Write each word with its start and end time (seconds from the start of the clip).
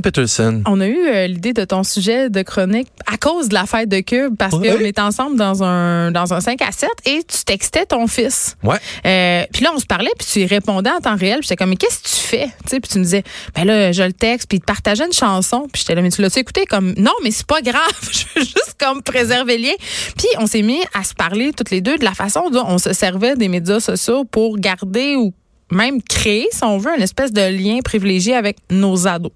Peterson. 0.00 0.62
on 0.66 0.80
a 0.80 0.86
eu 0.86 1.06
euh, 1.06 1.26
l'idée 1.26 1.52
de 1.52 1.64
ton 1.64 1.82
sujet 1.82 2.30
de 2.30 2.42
chronique 2.42 2.88
à 3.06 3.16
cause 3.16 3.48
de 3.48 3.54
la 3.54 3.66
fête 3.66 3.88
de 3.88 4.00
Cube 4.00 4.36
parce 4.38 4.52
qu'on 4.52 4.62
était 4.62 5.00
ensemble 5.00 5.36
dans 5.36 5.62
un 5.62 6.10
dans 6.10 6.32
un 6.32 6.40
5 6.40 6.60
à 6.62 6.72
7 6.72 6.88
et 7.06 7.22
tu 7.24 7.44
textais 7.44 7.86
ton 7.86 8.06
fils. 8.06 8.56
Ouais. 8.62 8.76
Euh, 9.06 9.44
puis 9.52 9.64
là 9.64 9.70
on 9.74 9.78
se 9.78 9.86
parlait 9.86 10.12
puis 10.18 10.26
tu 10.30 10.40
y 10.40 10.46
répondais 10.46 10.90
en 10.90 11.00
temps 11.00 11.16
réel, 11.16 11.40
puis 11.40 11.48
j'étais 11.48 11.56
comme 11.56 11.70
mais 11.70 11.76
qu'est-ce 11.76 12.02
que 12.02 12.08
tu 12.08 12.28
fais? 12.28 12.48
Puis 12.66 12.80
tu 12.90 12.98
me 12.98 13.04
disais 13.04 13.22
ben 13.54 13.64
là 13.64 13.92
je 13.92 14.02
le 14.02 14.12
texte 14.12 14.48
puis 14.48 14.58
il 14.58 14.60
te 14.60 14.66
partageait 14.66 15.06
une 15.06 15.12
chanson, 15.12 15.68
puis 15.72 15.80
j'étais 15.80 15.94
là 15.94 16.02
mais 16.02 16.10
tu 16.10 16.22
l'as 16.22 16.36
écouté? 16.36 16.64
Comme 16.66 16.94
non 16.96 17.12
mais 17.22 17.30
c'est 17.30 17.46
pas 17.46 17.60
grave, 17.60 17.82
je 18.12 18.24
veux 18.34 18.44
juste 18.44 18.76
comme 18.78 19.02
préserver 19.02 19.58
le 19.58 19.64
lien. 19.64 19.74
Puis 20.16 20.28
on 20.38 20.46
s'est 20.46 20.62
mis 20.62 20.80
à 20.94 21.04
se 21.04 21.14
parler 21.14 21.52
toutes 21.52 21.70
les 21.70 21.80
deux 21.80 21.98
de 21.98 22.04
la 22.04 22.14
façon 22.14 22.50
dont 22.50 22.64
on 22.66 22.78
se 22.78 22.92
servait 22.92 23.36
des 23.36 23.48
médias 23.48 23.80
sociaux 23.80 24.24
pour 24.24 24.58
garder 24.58 25.16
ou 25.16 25.32
même 25.70 26.02
créer, 26.02 26.46
si 26.52 26.64
on 26.64 26.78
veut, 26.78 26.94
une 26.94 27.02
espèce 27.02 27.32
de 27.32 27.40
lien 27.40 27.78
privilégié 27.82 28.34
avec 28.34 28.58
nos 28.70 29.06
ados. 29.08 29.32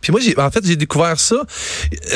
Puis 0.00 0.12
moi, 0.12 0.20
j'ai, 0.20 0.38
en 0.38 0.50
fait, 0.50 0.64
j'ai 0.64 0.76
découvert 0.76 1.18
ça 1.18 1.36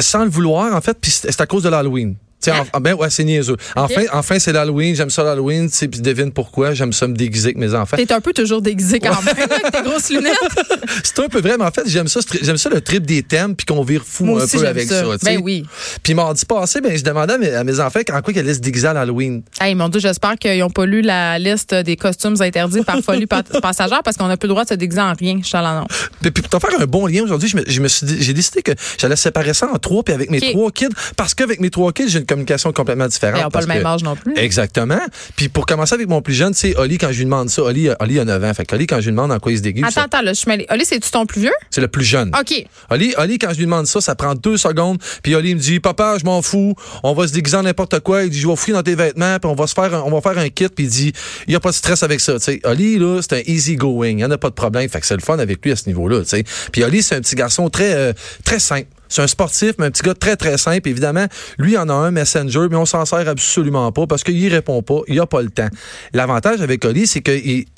sans 0.00 0.24
le 0.24 0.30
vouloir, 0.30 0.74
en 0.74 0.80
fait, 0.80 0.96
puis 1.00 1.10
c'est 1.10 1.40
à 1.40 1.46
cause 1.46 1.62
de 1.62 1.68
l'Halloween. 1.68 2.16
En- 2.50 2.80
ben 2.80 2.94
ouais, 2.94 3.10
c'est 3.10 3.24
niaiseux. 3.24 3.56
Enfin, 3.76 4.02
enfin 4.12 4.38
c'est 4.38 4.52
l'Halloween, 4.52 4.94
j'aime 4.94 5.10
ça 5.10 5.22
l'Halloween, 5.22 5.70
tu 5.70 5.76
sais, 5.76 5.88
puis 5.88 6.00
devine 6.00 6.32
pourquoi, 6.32 6.74
j'aime 6.74 6.92
ça 6.92 7.06
me 7.06 7.14
déguiser 7.14 7.46
avec 7.48 7.58
mes 7.58 7.74
enfants. 7.74 7.96
T'es 7.96 8.12
un 8.12 8.20
peu 8.20 8.32
toujours 8.32 8.60
déguisé 8.62 8.98
quand 8.98 9.10
même, 9.10 9.28
avec 9.28 9.70
tes 9.72 9.82
grosses 9.82 10.10
lunettes. 10.10 10.32
C'est 11.04 11.18
un 11.20 11.28
peu 11.28 11.40
vrai, 11.40 11.56
mais 11.58 11.64
en 11.64 11.70
fait, 11.70 11.82
j'aime 11.86 12.08
ça, 12.08 12.20
j'aime 12.42 12.56
ça 12.56 12.68
le 12.70 12.80
trip 12.80 13.04
des 13.06 13.22
thèmes, 13.22 13.54
puis 13.54 13.66
qu'on 13.66 13.82
vire 13.82 14.02
fou 14.06 14.24
Moi 14.24 14.40
un 14.40 14.44
aussi, 14.44 14.58
peu 14.58 14.66
avec 14.66 14.88
ça. 14.88 15.02
ça. 15.04 15.16
Ben 15.22 15.40
oui. 15.42 15.64
Puis 16.02 16.14
mardi 16.14 16.44
passé, 16.44 16.80
ben, 16.80 16.96
je 16.96 17.02
demandais 17.02 17.34
à 17.34 17.38
mes, 17.38 17.50
à 17.54 17.64
mes 17.64 17.80
enfants 17.80 18.00
en 18.00 18.20
quoi 18.22 18.32
qu'ils 18.32 18.38
allaient 18.38 18.54
se 18.54 18.60
déguiser 18.60 18.88
à 18.88 18.92
l'Halloween. 18.92 19.42
Hey, 19.60 19.74
mon 19.74 19.88
Dieu, 19.88 20.00
j'espère 20.00 20.36
qu'ils 20.36 20.58
n'ont 20.58 20.70
pas 20.70 20.86
lu 20.86 21.00
la 21.02 21.38
liste 21.38 21.74
des 21.74 21.96
costumes 21.96 22.36
interdits 22.40 22.82
par 22.82 22.98
folie 23.00 23.26
pa- 23.26 23.42
passagère 23.62 24.02
parce 24.02 24.16
qu'on 24.16 24.26
n'a 24.28 24.36
plus 24.36 24.46
le 24.46 24.52
droit 24.54 24.64
de 24.64 24.68
se 24.70 24.74
déguiser 24.74 25.00
en 25.00 25.12
rien. 25.14 25.38
Je 25.42 25.46
suis 25.46 25.56
à 25.56 25.62
l'annonce. 25.62 25.88
Puis 26.20 26.30
pour 26.30 26.48
te 26.48 26.58
faire 26.66 26.80
un 26.80 26.86
bon 26.86 27.06
lien 27.06 27.22
aujourd'hui, 27.22 27.52
j'ai 27.66 28.32
décidé 28.32 28.62
que 28.62 28.72
j'allais 28.98 29.16
séparer 29.16 29.54
ça 29.54 29.68
en 29.72 29.78
trois, 29.78 30.02
puis 30.02 30.14
avec 30.14 30.30
mes 30.30 30.40
trois 30.40 30.70
kids, 30.70 30.88
parce 31.16 31.34
qu'avec 31.34 31.60
mes 31.60 31.70
trois 31.70 31.92
kids, 31.92 32.08
j'ai 32.08 32.18
une 32.20 32.26
communication 32.32 32.72
complètement 32.72 33.06
différente. 33.08 33.38
Ils 33.40 33.42
n'ont 33.44 33.50
pas 33.50 33.60
le 33.60 33.66
même 33.66 33.82
que- 33.82 33.86
âge 33.86 34.02
non 34.02 34.16
plus. 34.16 34.34
Exactement. 34.36 35.00
Puis 35.36 35.48
pour 35.48 35.66
commencer 35.66 35.94
avec 35.94 36.08
mon 36.08 36.22
plus 36.22 36.34
jeune, 36.34 36.54
c'est 36.54 36.76
Oli, 36.76 36.98
quand 36.98 37.12
je 37.12 37.18
lui 37.18 37.24
demande 37.24 37.48
ça, 37.50 37.62
Oli, 37.62 37.88
Oli 38.00 38.18
a 38.18 38.24
9 38.24 38.42
ans. 38.44 38.54
Fait 38.54 38.72
Oli, 38.72 38.86
quand 38.86 38.96
je 39.00 39.06
lui 39.06 39.12
demande 39.12 39.32
en 39.32 39.38
quoi 39.38 39.52
il 39.52 39.58
se 39.58 39.62
déguise, 39.62 39.84
Attends, 39.84 39.92
ça- 39.92 40.02
attends, 40.04 40.22
là, 40.22 40.32
je 40.32 40.38
suis 40.38 40.48
mêlée. 40.48 40.66
Oli, 40.70 40.84
c'est-tu 40.84 41.10
ton 41.10 41.26
plus 41.26 41.40
vieux? 41.42 41.52
c'est 41.70 41.80
le 41.80 41.88
plus 41.88 42.04
jeune. 42.04 42.30
OK. 42.38 42.64
Oli, 42.90 43.14
Oli, 43.18 43.38
quand 43.38 43.50
je 43.52 43.58
lui 43.58 43.64
demande 43.64 43.86
ça, 43.86 44.00
ça 44.00 44.14
prend 44.14 44.34
deux 44.34 44.56
secondes. 44.56 44.98
Puis 45.22 45.34
Oli 45.34 45.54
me 45.54 45.60
dit, 45.60 45.80
papa, 45.80 46.16
je 46.18 46.24
m'en 46.24 46.42
fous. 46.42 46.74
On 47.02 47.12
va 47.14 47.26
se 47.28 47.32
déguiser 47.32 47.56
en 47.56 47.62
n'importe 47.62 48.00
quoi. 48.00 48.24
Il 48.24 48.30
dit, 48.30 48.40
je 48.40 48.48
vais 48.48 48.56
fouiller 48.56 48.74
dans 48.74 48.82
tes 48.82 48.94
vêtements. 48.94 49.38
Puis 49.38 49.50
on 49.50 49.54
va 49.54 49.66
se 49.66 49.74
faire, 49.74 49.94
un, 49.94 50.02
on 50.02 50.10
va 50.10 50.20
faire 50.20 50.38
un 50.42 50.48
kit. 50.48 50.68
Puis 50.68 50.84
il 50.84 50.90
dit, 50.90 51.12
il 51.46 51.52
y 51.52 51.56
a 51.56 51.60
pas 51.60 51.70
de 51.70 51.74
stress 51.74 52.02
avec 52.02 52.20
ça. 52.20 52.34
Tu 52.38 52.44
sais, 52.44 52.60
Oli, 52.64 52.98
là, 52.98 53.20
c'est 53.22 53.34
un 53.38 53.42
easy 53.52 53.76
going. 53.76 54.06
Il 54.06 54.20
y 54.20 54.24
en 54.24 54.30
a 54.30 54.38
pas 54.38 54.48
de 54.48 54.54
problème. 54.54 54.88
Fait 54.88 55.00
que 55.00 55.06
c'est 55.06 55.16
le 55.16 55.22
fun 55.22 55.38
avec 55.38 55.64
lui 55.64 55.72
à 55.72 55.76
ce 55.76 55.86
niveau-là. 55.88 56.20
Tu 56.22 56.28
sais. 56.28 56.44
Puis 56.72 56.82
Oli, 56.84 57.02
c'est 57.02 57.14
un 57.16 57.20
petit 57.20 57.34
garçon 57.34 57.68
très, 57.70 57.92
euh, 57.94 58.12
très 58.44 58.58
simple. 58.58 58.86
C'est 59.12 59.20
un 59.20 59.26
sportif, 59.26 59.74
mais 59.78 59.84
un 59.84 59.90
petit 59.90 60.02
gars 60.02 60.14
très, 60.14 60.36
très 60.36 60.56
simple. 60.56 60.88
Évidemment, 60.88 61.26
lui, 61.58 61.72
il 61.72 61.78
en 61.78 61.90
a 61.90 61.92
un 61.92 62.10
Messenger, 62.10 62.68
mais 62.70 62.76
on 62.76 62.86
s'en 62.86 63.04
sert 63.04 63.28
absolument 63.28 63.92
pas 63.92 64.06
parce 64.06 64.24
qu'il 64.24 64.48
répond 64.48 64.82
pas. 64.82 65.00
Il 65.06 65.20
a 65.20 65.26
pas 65.26 65.42
le 65.42 65.50
temps. 65.50 65.68
L'avantage 66.14 66.62
avec 66.62 66.82
Oli, 66.86 67.06
c'est 67.06 67.20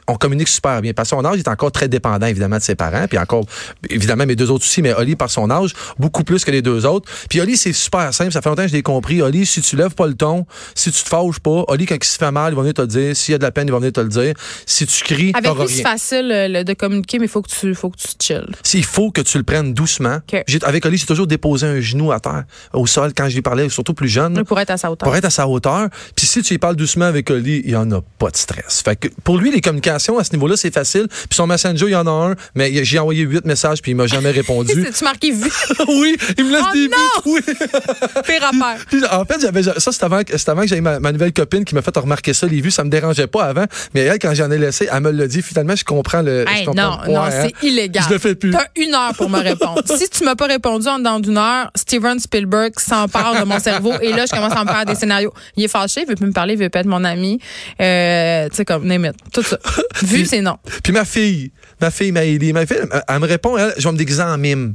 qu'on 0.06 0.16
communique 0.16 0.48
super 0.48 0.80
bien. 0.82 0.92
Par 0.92 1.06
son 1.06 1.24
âge, 1.24 1.36
il 1.36 1.40
est 1.40 1.48
encore 1.48 1.72
très 1.72 1.88
dépendant, 1.88 2.26
évidemment, 2.26 2.58
de 2.58 2.62
ses 2.62 2.74
parents. 2.74 3.06
Puis 3.08 3.18
encore, 3.18 3.44
évidemment, 3.88 4.26
mes 4.26 4.36
deux 4.36 4.50
autres 4.50 4.64
aussi, 4.64 4.82
mais 4.82 4.92
Oli, 4.94 5.16
par 5.16 5.30
son 5.30 5.50
âge, 5.50 5.72
beaucoup 5.98 6.24
plus 6.24 6.44
que 6.44 6.50
les 6.50 6.62
deux 6.62 6.86
autres. 6.86 7.10
Puis 7.28 7.40
Oli, 7.40 7.56
c'est 7.56 7.72
super 7.72 8.12
simple. 8.12 8.32
Ça 8.32 8.42
fait 8.42 8.48
longtemps 8.48 8.62
que 8.62 8.68
je 8.68 8.74
l'ai 8.74 8.82
compris. 8.82 9.22
Oli, 9.22 9.46
si 9.46 9.60
tu 9.62 9.76
lèves 9.76 9.94
pas 9.94 10.06
le 10.06 10.14
ton, 10.14 10.46
si 10.74 10.90
tu 10.92 11.02
te 11.02 11.08
fâches 11.08 11.40
pas, 11.40 11.64
Oli, 11.68 11.86
quand 11.86 11.94
il 11.94 12.04
se 12.04 12.18
fait 12.18 12.30
mal, 12.30 12.52
il 12.52 12.56
va 12.56 12.62
venir 12.62 12.74
te 12.74 12.82
le 12.82 12.88
dire. 12.88 13.16
S'il 13.16 13.32
y 13.32 13.34
a 13.34 13.38
de 13.38 13.42
la 13.42 13.50
peine, 13.50 13.68
il 13.68 13.72
va 13.72 13.78
venir 13.78 13.92
te 13.92 14.00
le 14.00 14.08
dire. 14.08 14.34
Si 14.66 14.86
tu 14.86 15.04
cries, 15.04 15.32
Avec 15.34 15.54
lui, 15.54 15.68
c'est 15.68 15.82
facile 15.82 16.30
euh, 16.30 16.64
de 16.64 16.72
communiquer, 16.74 17.18
mais 17.18 17.26
il 17.26 17.30
faut 17.30 17.42
que 17.42 17.50
tu 17.50 17.74
faut 17.74 17.90
que 17.90 17.96
tu 17.96 18.08
chill. 18.20 18.46
S'il 18.62 18.84
faut 18.84 19.10
que 19.10 19.20
tu 19.20 19.38
le 19.38 19.44
prennes 19.44 19.74
doucement. 19.74 20.18
Avec 20.62 20.86
Oli, 20.86 20.98
j'ai 20.98 21.06
toujours 21.06 21.26
déposé 21.26 21.66
un 21.66 21.80
genou 21.80 22.12
à 22.12 22.20
terre, 22.20 22.44
au 22.72 22.86
sol, 22.86 23.12
quand 23.16 23.28
je 23.28 23.34
lui 23.34 23.42
parlais, 23.42 23.68
surtout 23.68 23.94
plus 23.94 24.08
jeune. 24.08 24.44
Pour 24.44 24.60
être 24.60 24.70
à 24.70 24.76
sa 24.76 24.90
hauteur. 24.90 25.06
pour 25.06 25.16
être 25.16 25.24
à 25.24 25.30
sa 25.30 25.48
hauteur. 25.48 25.88
Puis 26.14 26.26
si 26.26 26.42
tu 26.42 26.54
y 26.54 26.58
parles 26.58 26.76
doucement 26.76 27.06
avec 27.06 27.30
Oli, 27.30 27.62
il 27.64 27.70
n'y 27.70 27.76
en 27.76 27.90
a 27.92 28.00
pas 28.18 28.30
de 28.30 28.36
stress. 28.36 28.82
Fait 28.84 28.96
que 28.96 29.08
pour 29.22 29.38
lui, 29.38 29.50
les 29.50 29.60
communications 29.60 29.93
à 29.94 30.24
ce 30.24 30.32
niveau-là, 30.32 30.56
c'est 30.56 30.72
facile. 30.72 31.06
Puis 31.08 31.34
son 31.36 31.46
Messenger, 31.46 31.86
il 31.86 31.92
y 31.92 31.96
en 31.96 32.06
a 32.06 32.10
un, 32.10 32.34
mais 32.54 32.84
j'ai 32.84 32.98
envoyé 32.98 33.22
huit 33.22 33.44
messages 33.44 33.82
puis 33.82 33.92
il 33.92 33.94
m'a 33.94 34.06
jamais 34.06 34.30
répondu. 34.30 34.72
C'est-tu 34.84 35.04
marqué 35.04 35.30
vu? 35.30 35.50
oui, 35.88 36.16
il 36.38 36.44
me 36.44 36.52
laisse 36.52 36.62
Oh 36.66 36.74
des 36.74 36.88
non! 36.88 36.96
oui. 37.26 37.40
Pire. 38.26 38.50
Puis, 38.88 39.04
en 39.10 39.24
fait, 39.24 39.40
j'avais 39.40 39.62
ça 39.62 39.92
c'est 39.92 40.02
avant, 40.02 40.20
avant 40.46 40.62
que 40.62 40.68
j'aie 40.68 40.80
ma, 40.80 41.00
ma 41.00 41.12
nouvelle 41.12 41.32
copine 41.32 41.64
qui 41.64 41.74
m'a 41.74 41.82
fait 41.82 41.96
remarquer 41.96 42.34
ça. 42.34 42.46
Les 42.46 42.60
vues, 42.60 42.70
ça 42.70 42.84
me 42.84 42.90
dérangeait 42.90 43.26
pas 43.26 43.44
avant, 43.44 43.64
mais 43.94 44.02
elle, 44.02 44.18
quand 44.18 44.34
j'en 44.34 44.50
ai 44.50 44.58
laissé, 44.58 44.88
elle 44.90 45.00
me 45.00 45.10
l'a 45.10 45.26
dit. 45.26 45.42
Finalement, 45.42 45.76
je 45.76 45.84
comprends 45.84 46.22
le. 46.22 46.44
Hey, 46.48 46.60
je 46.60 46.64
comprends 46.66 47.06
non, 47.06 47.12
non, 47.12 47.22
hein. 47.22 47.30
c'est 47.30 47.66
illégal. 47.66 48.04
Je 48.06 48.12
le 48.12 48.18
fais 48.18 48.34
plus. 48.34 48.50
T'as 48.50 48.66
une 48.76 48.94
heure 48.94 49.14
pour 49.16 49.28
me 49.28 49.38
répondre. 49.38 49.82
si 49.96 50.08
tu 50.08 50.24
m'as 50.24 50.34
pas 50.34 50.46
répondu 50.46 50.86
en 50.88 50.98
dedans 50.98 51.20
d'une 51.20 51.38
heure, 51.38 51.70
Steven 51.74 52.18
Spielberg 52.18 52.72
s'empare 52.78 53.40
de 53.40 53.44
mon 53.44 53.58
cerveau 53.58 53.92
et 54.00 54.12
là, 54.12 54.24
je 54.26 54.34
commence 54.34 54.52
à 54.52 54.64
me 54.64 54.68
faire 54.68 54.84
des 54.84 54.94
scénarios. 54.94 55.32
Il 55.56 55.64
est 55.64 55.68
fâché, 55.68 56.02
il 56.02 56.08
veut 56.08 56.14
plus 56.14 56.26
me 56.26 56.32
parler, 56.32 56.54
il 56.54 56.60
veut 56.60 56.68
pas 56.68 56.80
être 56.80 56.86
mon 56.86 57.04
ami. 57.04 57.38
Euh, 57.80 58.48
tu 58.48 58.56
sais, 58.56 58.64
comme, 58.64 58.86
name 58.86 59.06
it. 59.06 59.14
Tout 59.32 59.42
ça. 59.42 59.58
Vu, 60.02 60.24
c'est 60.26 60.40
non. 60.40 60.58
Puis 60.82 60.92
ma 60.92 61.04
fille, 61.04 61.52
ma 61.80 61.90
fille 61.90 62.12
Maëlie, 62.12 62.52
ma 62.52 62.66
fille, 62.66 62.78
elle, 62.80 63.02
elle 63.06 63.18
me 63.20 63.26
répond, 63.26 63.56
elle, 63.56 63.74
je 63.76 63.86
vais 63.86 63.92
me 63.92 63.98
déguiser 63.98 64.22
en 64.22 64.38
mime. 64.38 64.74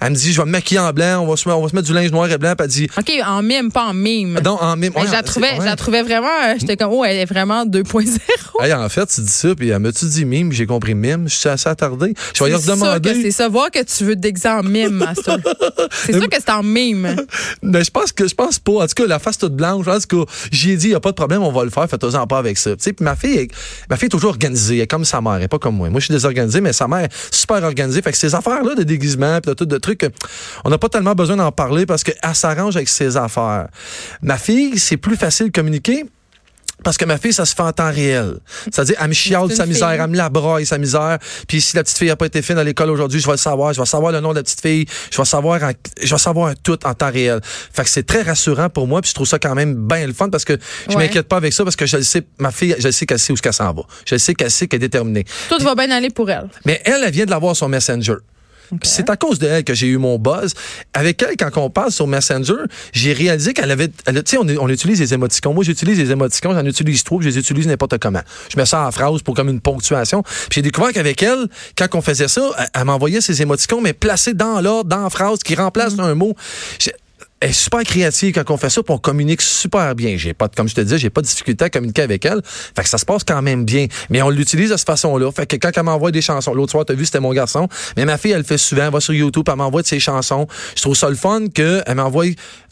Elle 0.00 0.10
me 0.10 0.16
dit, 0.16 0.32
je 0.32 0.40
vais 0.40 0.46
me 0.46 0.50
maquiller 0.52 0.80
en 0.80 0.92
blanc, 0.92 1.20
on 1.22 1.26
va 1.26 1.36
se, 1.36 1.48
mettre- 1.48 1.58
on 1.58 1.62
va 1.62 1.68
se 1.68 1.74
mettre 1.74 1.86
du 1.88 1.94
linge 1.94 2.10
noir 2.10 2.30
et 2.30 2.38
blanc. 2.38 2.54
Puis 2.56 2.64
elle 2.64 2.70
dit, 2.70 2.88
OK, 2.98 3.12
en 3.26 3.42
mime, 3.42 3.70
pas 3.72 3.84
en 3.86 3.94
mime. 3.94 4.38
non, 4.44 4.56
en 4.60 4.76
mime. 4.76 4.92
Ouais, 4.96 5.06
je 5.06 5.12
la 5.12 5.22
trouvais, 5.22 5.58
ouais. 5.58 5.76
trouvais 5.76 6.02
vraiment, 6.02 6.28
euh, 6.44 6.54
j'étais 6.58 6.76
comme, 6.76 6.90
oh, 6.92 7.04
elle 7.04 7.16
est 7.16 7.24
vraiment 7.26 7.64
2.0. 7.66 8.18
Hey, 8.62 8.72
en 8.74 8.88
fait, 8.88 9.06
tu 9.06 9.20
dis 9.22 9.28
ça, 9.28 9.54
puis 9.54 9.68
elle 9.70 9.78
m'a-tu 9.78 10.04
dit 10.06 10.24
mime, 10.24 10.52
j'ai 10.52 10.66
compris 10.66 10.94
mime, 10.94 11.28
je 11.28 11.34
suis 11.34 11.48
assez 11.48 11.68
attardé. 11.68 12.14
Je 12.34 12.44
vais 12.44 12.50
que 12.50 12.56
redemander. 12.56 13.22
c'est 13.22 13.30
ça. 13.30 13.48
Voir 13.48 13.70
que 13.70 13.82
tu 13.82 14.04
veux 14.04 14.14
te 14.14 14.20
déguiser 14.20 14.48
en 14.48 14.62
mime, 14.62 14.90
Master. 14.96 15.38
C'est 16.04 16.12
sûr 16.12 16.28
que 16.28 16.36
c'est 16.38 16.50
en 16.50 16.62
mime. 16.62 17.16
Mais 17.62 17.84
je 17.84 17.90
pense 17.90 18.12
que 18.12 18.26
je 18.28 18.34
pense 18.34 18.58
pas. 18.58 18.72
En 18.72 18.86
tout 18.86 18.94
cas, 18.94 19.06
la 19.06 19.18
face 19.18 19.38
toute 19.38 19.54
blanche, 19.54 19.86
en 19.88 19.98
tout 19.98 20.24
cas, 20.24 20.32
j'y 20.52 20.72
ai 20.72 20.76
dit, 20.76 20.86
il 20.86 20.90
n'y 20.90 20.94
a 20.96 21.00
pas 21.00 21.10
de 21.10 21.16
problème, 21.16 21.42
on 21.42 21.52
va 21.52 21.64
le 21.64 21.70
faire, 21.70 21.88
faites-en 21.88 22.26
pas 22.26 22.38
avec 22.38 22.58
ça. 22.58 22.70
Tu 22.76 22.82
sais, 22.82 22.92
puis 22.92 23.04
ma 23.04 23.16
fille, 23.16 23.36
est- 23.36 23.50
ma 23.88 23.96
fille 23.96 24.06
est 24.06 24.10
toujours 24.10 24.30
organisée, 24.30 24.76
elle 24.76 24.82
est 24.82 24.86
comme 24.86 25.04
sa 25.04 25.20
mère, 25.20 25.34
elle 25.36 25.42
est 25.44 25.48
pas 25.48 25.58
comme 25.58 25.76
moi. 25.76 25.88
Moi, 25.90 26.00
je 26.00 26.06
suis 26.06 26.12
désorganisé, 26.14 26.60
mais 26.60 26.72
sa 26.72 26.86
mère 26.88 27.04
est 27.04 27.12
super 27.34 27.62
organisée. 27.64 28.02
Fait 28.02 28.12
que 28.12 28.18
ces 28.18 28.34
affaires-là 28.34 28.74
de 28.74 28.82
déguisement, 28.82 29.40
puis 29.40 29.50
de 29.50 29.54
tout 29.54 29.64
de 29.70 29.78
trucs, 29.78 30.04
on 30.64 30.70
n'a 30.70 30.78
pas 30.78 30.88
tellement 30.88 31.14
besoin 31.14 31.36
d'en 31.36 31.52
parler 31.52 31.86
parce 31.86 32.04
qu'elle 32.04 32.34
s'arrange 32.34 32.76
avec 32.76 32.88
ses 32.88 33.16
affaires. 33.16 33.68
Ma 34.22 34.36
fille, 34.36 34.78
c'est 34.78 34.96
plus 34.98 35.16
facile 35.16 35.46
de 35.46 35.52
communiquer. 35.52 36.04
Parce 36.82 36.96
que 36.96 37.04
ma 37.04 37.18
fille, 37.18 37.34
ça 37.34 37.44
se 37.44 37.54
fait 37.54 37.60
en 37.60 37.72
temps 37.72 37.90
réel. 37.92 38.38
C'est-à-dire, 38.64 38.96
elle 38.98 39.08
me 39.08 39.12
chiale 39.12 39.52
sa 39.54 39.66
misère, 39.66 39.90
fille. 39.90 39.98
elle 40.02 40.08
me 40.10 40.16
la 40.16 40.30
sa 40.64 40.78
misère. 40.78 41.18
Puis 41.46 41.60
si 41.60 41.76
la 41.76 41.82
petite 41.82 41.98
fille 41.98 42.08
n'a 42.08 42.16
pas 42.16 42.24
été 42.24 42.40
fine 42.40 42.56
à 42.56 42.64
l'école 42.64 42.88
aujourd'hui, 42.88 43.20
je 43.20 43.26
vais 43.26 43.32
le 43.32 43.36
savoir. 43.36 43.74
Je 43.74 43.80
vais 43.82 43.86
savoir 43.86 44.12
le 44.12 44.20
nom 44.20 44.30
de 44.30 44.36
la 44.36 44.42
petite 44.42 44.62
fille. 44.62 44.86
Je 45.10 45.18
vais 45.18 45.24
savoir, 45.26 45.62
en- 45.62 45.72
je 46.02 46.08
vais 46.10 46.18
savoir 46.18 46.54
tout 46.62 46.78
en 46.86 46.94
temps 46.94 47.10
réel. 47.10 47.40
Fait 47.44 47.82
que 47.84 47.90
c'est 47.90 48.04
très 48.06 48.22
rassurant 48.22 48.70
pour 48.70 48.86
moi. 48.86 49.02
Puis 49.02 49.10
je 49.10 49.14
trouve 49.14 49.26
ça 49.26 49.38
quand 49.38 49.54
même 49.54 49.74
bien 49.86 50.06
le 50.06 50.14
fun 50.14 50.30
parce 50.30 50.46
que 50.46 50.56
je 50.88 50.96
Ouais. 50.96 51.02
m'inquiète 51.04 51.28
pas 51.28 51.36
avec 51.36 51.52
ça 51.52 51.64
parce 51.64 51.76
que 51.76 51.84
je 51.84 51.98
le 51.98 52.02
sais, 52.02 52.22
ma 52.38 52.50
fille, 52.50 52.74
je 52.78 52.86
le 52.86 52.92
sais 52.92 53.04
qu'elle 53.04 53.18
sait 53.18 53.34
où 53.34 53.36
qu'elle 53.36 53.52
s'en 53.52 53.74
va. 53.74 53.82
Je 54.06 54.14
le 54.14 54.18
sais 54.18 54.32
qu'elle 54.32 54.50
sait 54.50 54.66
qu'elle 54.66 54.78
est 54.78 54.88
déterminée. 54.88 55.26
Tout 55.50 55.62
va 55.62 55.74
bien 55.74 55.90
aller 55.90 56.08
pour 56.08 56.30
elle. 56.30 56.48
Mais 56.64 56.80
elle, 56.86 57.02
elle 57.04 57.12
vient 57.12 57.26
de 57.26 57.30
l'avoir 57.30 57.54
sur 57.56 57.68
Messenger. 57.68 58.14
C'est 58.82 59.10
à 59.10 59.16
cause 59.16 59.38
de 59.38 59.46
elle 59.46 59.64
que 59.64 59.74
j'ai 59.74 59.86
eu 59.86 59.98
mon 59.98 60.18
buzz. 60.18 60.54
Avec 60.94 61.22
elle, 61.22 61.36
quand 61.36 61.50
on 61.56 61.70
parle 61.70 61.90
sur 61.90 62.06
Messenger, 62.06 62.54
j'ai 62.92 63.12
réalisé 63.12 63.52
qu'elle 63.52 63.70
avait. 63.70 63.88
Tu 63.88 64.22
sais, 64.24 64.36
on, 64.38 64.46
on 64.46 64.68
utilise 64.68 65.00
les 65.00 65.14
émoticons. 65.14 65.54
Moi, 65.54 65.64
j'utilise 65.64 65.98
les 65.98 66.10
émoticons, 66.10 66.52
j'en 66.52 66.64
utilise 66.64 67.04
trop, 67.04 67.20
je 67.20 67.28
les 67.28 67.38
utilise 67.38 67.66
n'importe 67.66 67.98
comment. 67.98 68.22
Je 68.52 68.56
mets 68.58 68.66
ça 68.66 68.86
en 68.86 68.90
phrase 68.90 69.22
pour 69.22 69.34
comme 69.34 69.48
une 69.48 69.60
ponctuation. 69.60 70.22
J'ai 70.52 70.62
découvert 70.62 70.92
qu'avec 70.92 71.22
elle, 71.22 71.48
quand 71.76 71.94
on 71.94 72.02
faisait 72.02 72.28
ça, 72.28 72.42
elle, 72.58 72.66
elle 72.74 72.84
m'envoyait 72.84 73.20
ces 73.20 73.42
émoticons, 73.42 73.80
mais 73.80 73.92
placés 73.92 74.34
dans 74.34 74.60
l'ordre, 74.60 74.88
dans 74.88 75.02
la 75.02 75.10
phrase, 75.10 75.40
qui 75.40 75.54
remplacent 75.54 75.98
un 75.98 76.14
mot. 76.14 76.34
Est 77.42 77.52
super 77.52 77.82
créative 77.84 78.34
quand 78.34 78.52
on 78.52 78.58
fait 78.58 78.68
ça, 78.68 78.82
puis 78.82 78.92
on 78.92 78.98
communique 78.98 79.40
super 79.40 79.94
bien. 79.94 80.16
J'ai 80.18 80.34
pas, 80.34 80.48
comme 80.48 80.68
je 80.68 80.74
te 80.74 80.80
disais, 80.82 80.98
j'ai 80.98 81.08
pas 81.08 81.22
de 81.22 81.26
difficulté 81.26 81.64
à 81.64 81.70
communiquer 81.70 82.02
avec 82.02 82.26
elle. 82.26 82.42
Fait 82.44 82.82
que 82.82 82.88
ça 82.88 82.98
se 82.98 83.06
passe 83.06 83.24
quand 83.24 83.40
même 83.40 83.64
bien. 83.64 83.86
Mais 84.10 84.20
on 84.20 84.28
l'utilise 84.28 84.70
de 84.70 84.76
cette 84.76 84.86
façon-là. 84.86 85.32
Fait 85.32 85.46
que 85.46 85.56
quand 85.56 85.70
elle 85.74 85.82
m'envoie 85.84 86.10
des 86.10 86.20
chansons, 86.20 86.52
l'autre 86.52 86.72
soir, 86.72 86.84
t'as 86.84 86.92
vu, 86.92 87.06
c'était 87.06 87.20
mon 87.20 87.32
garçon. 87.32 87.66
Mais 87.96 88.04
ma 88.04 88.18
fille, 88.18 88.32
elle 88.32 88.38
le 88.38 88.44
fait 88.44 88.58
souvent. 88.58 88.84
Elle 88.84 88.92
va 88.92 89.00
sur 89.00 89.14
YouTube, 89.14 89.44
elle 89.48 89.56
m'envoie 89.56 89.80
de 89.80 89.86
ses 89.86 90.00
chansons. 90.00 90.46
Je 90.76 90.82
trouve 90.82 90.94
ça 90.94 91.08
le 91.08 91.16
fun 91.16 91.46
qu'elle 91.48 91.82
m'envoie, 91.94 92.26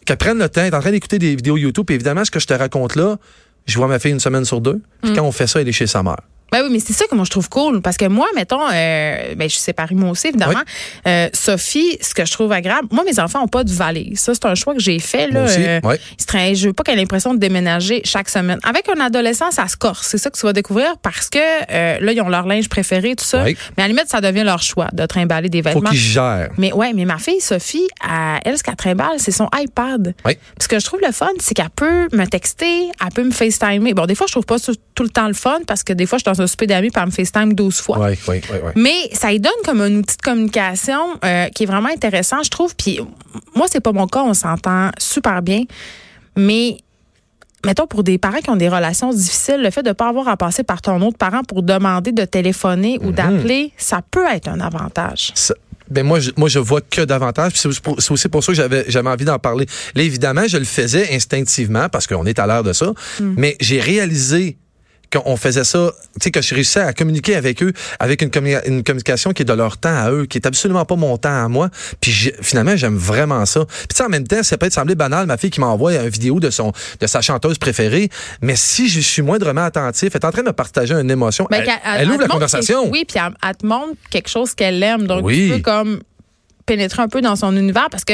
qu'elle 0.04 0.16
prenne 0.18 0.38
le 0.38 0.48
temps, 0.50 0.60
elle 0.60 0.68
est 0.68 0.76
en 0.76 0.80
train 0.80 0.90
d'écouter 0.90 1.18
des 1.18 1.34
vidéos 1.34 1.56
YouTube. 1.56 1.86
Puis 1.86 1.94
évidemment, 1.94 2.24
ce 2.24 2.30
que 2.30 2.40
je 2.40 2.46
te 2.46 2.54
raconte 2.54 2.94
là, 2.94 3.16
je 3.64 3.76
vois 3.78 3.86
ma 3.86 3.98
fille 3.98 4.12
une 4.12 4.20
semaine 4.20 4.44
sur 4.44 4.60
deux. 4.60 4.80
Puis 5.02 5.14
quand 5.14 5.22
on 5.22 5.32
fait 5.32 5.46
ça, 5.46 5.62
elle 5.62 5.68
est 5.68 5.72
chez 5.72 5.86
sa 5.86 6.02
mère. 6.02 6.20
Ben 6.50 6.62
oui, 6.62 6.68
mais 6.72 6.78
c'est 6.80 6.92
ça 6.94 7.04
que 7.06 7.14
moi 7.14 7.24
je 7.24 7.30
trouve 7.30 7.48
cool 7.48 7.82
parce 7.82 7.96
que 7.96 8.06
moi, 8.06 8.26
mettons, 8.34 8.60
euh, 8.72 9.34
ben 9.36 9.48
je 9.48 9.54
suis 9.54 9.60
séparée 9.62 9.94
moi 9.94 10.10
aussi 10.10 10.28
évidemment. 10.28 10.60
Euh, 11.06 11.28
Sophie, 11.34 11.98
ce 12.00 12.14
que 12.14 12.24
je 12.24 12.32
trouve 12.32 12.52
agréable, 12.52 12.88
moi 12.90 13.04
mes 13.04 13.18
enfants 13.20 13.42
ont 13.42 13.48
pas 13.48 13.64
de 13.64 13.70
valise. 13.72 14.20
Ça 14.20 14.32
c'est 14.34 14.46
un 14.46 14.54
choix 14.54 14.74
que 14.74 14.80
j'ai 14.80 14.98
fait 14.98 15.26
là. 15.28 15.32
Moi 15.40 15.42
aussi, 15.44 15.58
Euh, 15.60 15.80
ouais. 15.84 16.00
ils 16.18 16.22
se 16.22 16.26
traînent- 16.26 16.54
je 16.54 16.68
veux 16.68 16.72
pas 16.72 16.82
qu'elle 16.84 16.96
ait 16.98 17.02
l'impression 17.02 17.34
de 17.34 17.38
déménager 17.38 18.00
chaque 18.04 18.28
semaine. 18.28 18.58
Avec 18.62 18.88
un 18.88 19.00
adolescent, 19.00 19.50
ça 19.50 19.68
se 19.68 19.76
corse. 19.76 20.06
C'est 20.06 20.18
ça 20.18 20.30
que 20.30 20.38
tu 20.38 20.46
vas 20.46 20.52
découvrir 20.52 20.96
parce 21.02 21.28
que 21.28 21.38
euh, 21.38 21.98
là 22.00 22.12
ils 22.12 22.20
ont 22.22 22.28
leur 22.28 22.46
linge 22.46 22.68
préféré 22.68 23.14
tout 23.14 23.24
ça. 23.24 23.44
Mais 23.44 23.54
à 23.76 23.82
la 23.82 23.88
limite 23.88 24.08
ça 24.08 24.20
devient 24.20 24.44
leur 24.44 24.62
choix 24.62 24.88
de 24.92 25.04
trimballer 25.06 25.48
des 25.50 25.62
Faut 25.62 25.68
vêtements. 25.70 25.90
qu'ils 25.90 25.98
gèrent. 25.98 26.48
Mais 26.56 26.72
ouais, 26.72 26.92
mais 26.94 27.04
ma 27.04 27.18
fille 27.18 27.40
Sophie, 27.40 27.86
elle, 28.04 28.40
elle 28.44 28.58
ce 28.58 28.62
qu'elle 28.62 28.76
trimballe, 28.76 29.18
c'est 29.18 29.32
son 29.32 29.48
iPad. 29.54 30.14
Oui. 30.24 30.38
Ce 30.60 30.66
que 30.68 30.78
je 30.78 30.84
trouve 30.84 31.00
le 31.06 31.12
fun, 31.12 31.28
c'est 31.40 31.54
qu'elle 31.54 31.70
peut 31.70 32.08
me 32.12 32.24
texter, 32.26 32.88
elle 33.04 33.12
peut 33.14 33.24
me 33.24 33.30
FaceTimer. 33.32 33.92
Bon, 33.94 34.06
des 34.06 34.14
fois, 34.14 34.26
je 34.26 34.32
trouve 34.32 34.46
pas 34.46 34.58
ça 34.58 34.72
tout 34.94 35.02
le 35.02 35.08
temps 35.10 35.28
le 35.28 35.34
fun 35.34 35.58
parce 35.66 35.82
que 35.82 35.92
des 35.92 36.06
fois, 36.06 36.18
je 36.18 36.22
suis 36.24 36.32
dans 36.36 36.37
un 36.40 36.46
souper 36.46 36.66
d'amis 36.66 36.90
puis 36.90 37.00
elle 37.00 37.06
me 37.06 37.12
FaceTime 37.12 37.52
12 37.54 37.80
fois. 37.80 37.98
Oui, 38.00 38.18
oui, 38.28 38.40
oui, 38.50 38.58
oui. 38.64 38.72
Mais 38.76 39.08
ça 39.14 39.30
lui 39.30 39.40
donne 39.40 39.52
comme 39.64 39.80
un 39.80 39.92
outil 39.94 40.16
de 40.16 40.22
communication 40.22 41.00
euh, 41.24 41.46
qui 41.48 41.64
est 41.64 41.66
vraiment 41.66 41.88
intéressant, 41.88 42.42
je 42.42 42.50
trouve. 42.50 42.74
Puis 42.76 43.00
moi, 43.54 43.66
c'est 43.70 43.80
pas 43.80 43.92
mon 43.92 44.06
cas, 44.06 44.22
on 44.22 44.34
s'entend 44.34 44.90
super 44.98 45.42
bien. 45.42 45.62
Mais 46.36 46.76
mettons 47.64 47.86
pour 47.86 48.04
des 48.04 48.18
parents 48.18 48.38
qui 48.38 48.50
ont 48.50 48.56
des 48.56 48.68
relations 48.68 49.12
difficiles, 49.12 49.60
le 49.62 49.70
fait 49.70 49.82
de 49.82 49.88
ne 49.88 49.92
pas 49.94 50.08
avoir 50.08 50.28
à 50.28 50.36
passer 50.36 50.62
par 50.62 50.80
ton 50.80 51.00
autre 51.02 51.18
parent 51.18 51.42
pour 51.42 51.62
demander 51.62 52.12
de 52.12 52.24
téléphoner 52.24 52.98
Mhm. 53.00 53.06
ou 53.08 53.12
d'appeler, 53.12 53.72
ça 53.76 54.00
peut 54.08 54.26
être 54.32 54.48
un 54.48 54.60
avantage. 54.60 55.32
Ça- 55.34 55.54
ben 55.90 56.04
moi, 56.06 56.20
je, 56.20 56.30
moi, 56.36 56.50
je 56.50 56.58
vois 56.58 56.82
que 56.82 57.00
davantage. 57.00 57.52
Puis 57.52 57.60
C'est 57.62 57.68
aussi 57.68 58.28
pour- 58.28 58.44
ça 58.44 58.52
que 58.52 58.56
j'avais, 58.56 58.84
j'avais 58.88 59.08
envie 59.08 59.24
d'en 59.24 59.38
parler. 59.38 59.64
Là, 59.94 60.02
évidemment, 60.02 60.42
je 60.46 60.58
le 60.58 60.64
faisais 60.66 61.14
instinctivement 61.14 61.88
parce 61.88 62.06
qu'on 62.06 62.26
est 62.26 62.38
à 62.38 62.46
l'heure 62.46 62.62
de 62.62 62.74
ça. 62.74 62.92
Mais 63.20 63.56
j'ai 63.58 63.80
réalisé 63.80 64.58
qu'on 65.12 65.36
faisait 65.36 65.64
ça, 65.64 65.90
tu 66.14 66.24
sais, 66.24 66.30
que 66.30 66.42
je 66.42 66.54
réussissais 66.54 66.80
à 66.80 66.92
communiquer 66.92 67.34
avec 67.36 67.62
eux 67.62 67.72
avec 67.98 68.20
une, 68.22 68.28
commu- 68.28 68.60
une 68.66 68.82
communication 68.84 69.32
qui 69.32 69.42
est 69.42 69.44
de 69.46 69.52
leur 69.52 69.78
temps 69.78 69.96
à 69.96 70.10
eux, 70.10 70.26
qui 70.26 70.36
est 70.38 70.46
absolument 70.46 70.84
pas 70.84 70.96
mon 70.96 71.16
temps 71.16 71.44
à 71.44 71.48
moi. 71.48 71.70
Puis 72.00 72.32
finalement, 72.42 72.76
j'aime 72.76 72.96
vraiment 72.96 73.46
ça. 73.46 73.64
Puis 73.88 74.04
en 74.04 74.08
même 74.08 74.26
temps, 74.26 74.42
ça 74.42 74.58
peut 74.58 74.66
être 74.66 74.72
semblé 74.74 74.94
banal, 74.94 75.26
ma 75.26 75.36
fille 75.36 75.50
qui 75.50 75.60
m'envoie 75.60 75.94
une 75.94 76.08
vidéo 76.08 76.40
de 76.40 76.50
son 76.50 76.72
de 77.00 77.06
sa 77.06 77.20
chanteuse 77.20 77.58
préférée, 77.58 78.10
mais 78.42 78.56
si 78.56 78.88
je 78.88 79.00
suis 79.00 79.22
moindrement 79.22 79.64
attentif, 79.64 80.10
elle 80.14 80.20
est 80.20 80.24
en 80.26 80.30
train 80.30 80.42
de 80.42 80.48
me 80.48 80.52
partager 80.52 80.94
une 80.94 81.10
émotion, 81.10 81.46
elle, 81.50 81.64
qu'elle- 81.64 81.74
elle 81.84 82.00
elle 82.02 82.10
ouvre 82.10 82.20
la 82.20 82.28
conversation. 82.28 82.88
Oui, 82.90 83.04
puis 83.08 83.18
elle, 83.24 83.32
elle 83.48 83.56
te 83.56 83.66
montre 83.66 83.94
quelque 84.10 84.28
chose 84.28 84.54
qu'elle 84.54 84.82
aime. 84.82 85.06
Donc, 85.06 85.24
Oui. 85.24 85.48
tu 85.48 85.54
peux 85.56 85.62
comme 85.62 86.00
pénétrer 86.66 87.00
un 87.02 87.08
peu 87.08 87.22
dans 87.22 87.34
son 87.34 87.56
univers 87.56 87.88
parce 87.90 88.04
que 88.04 88.12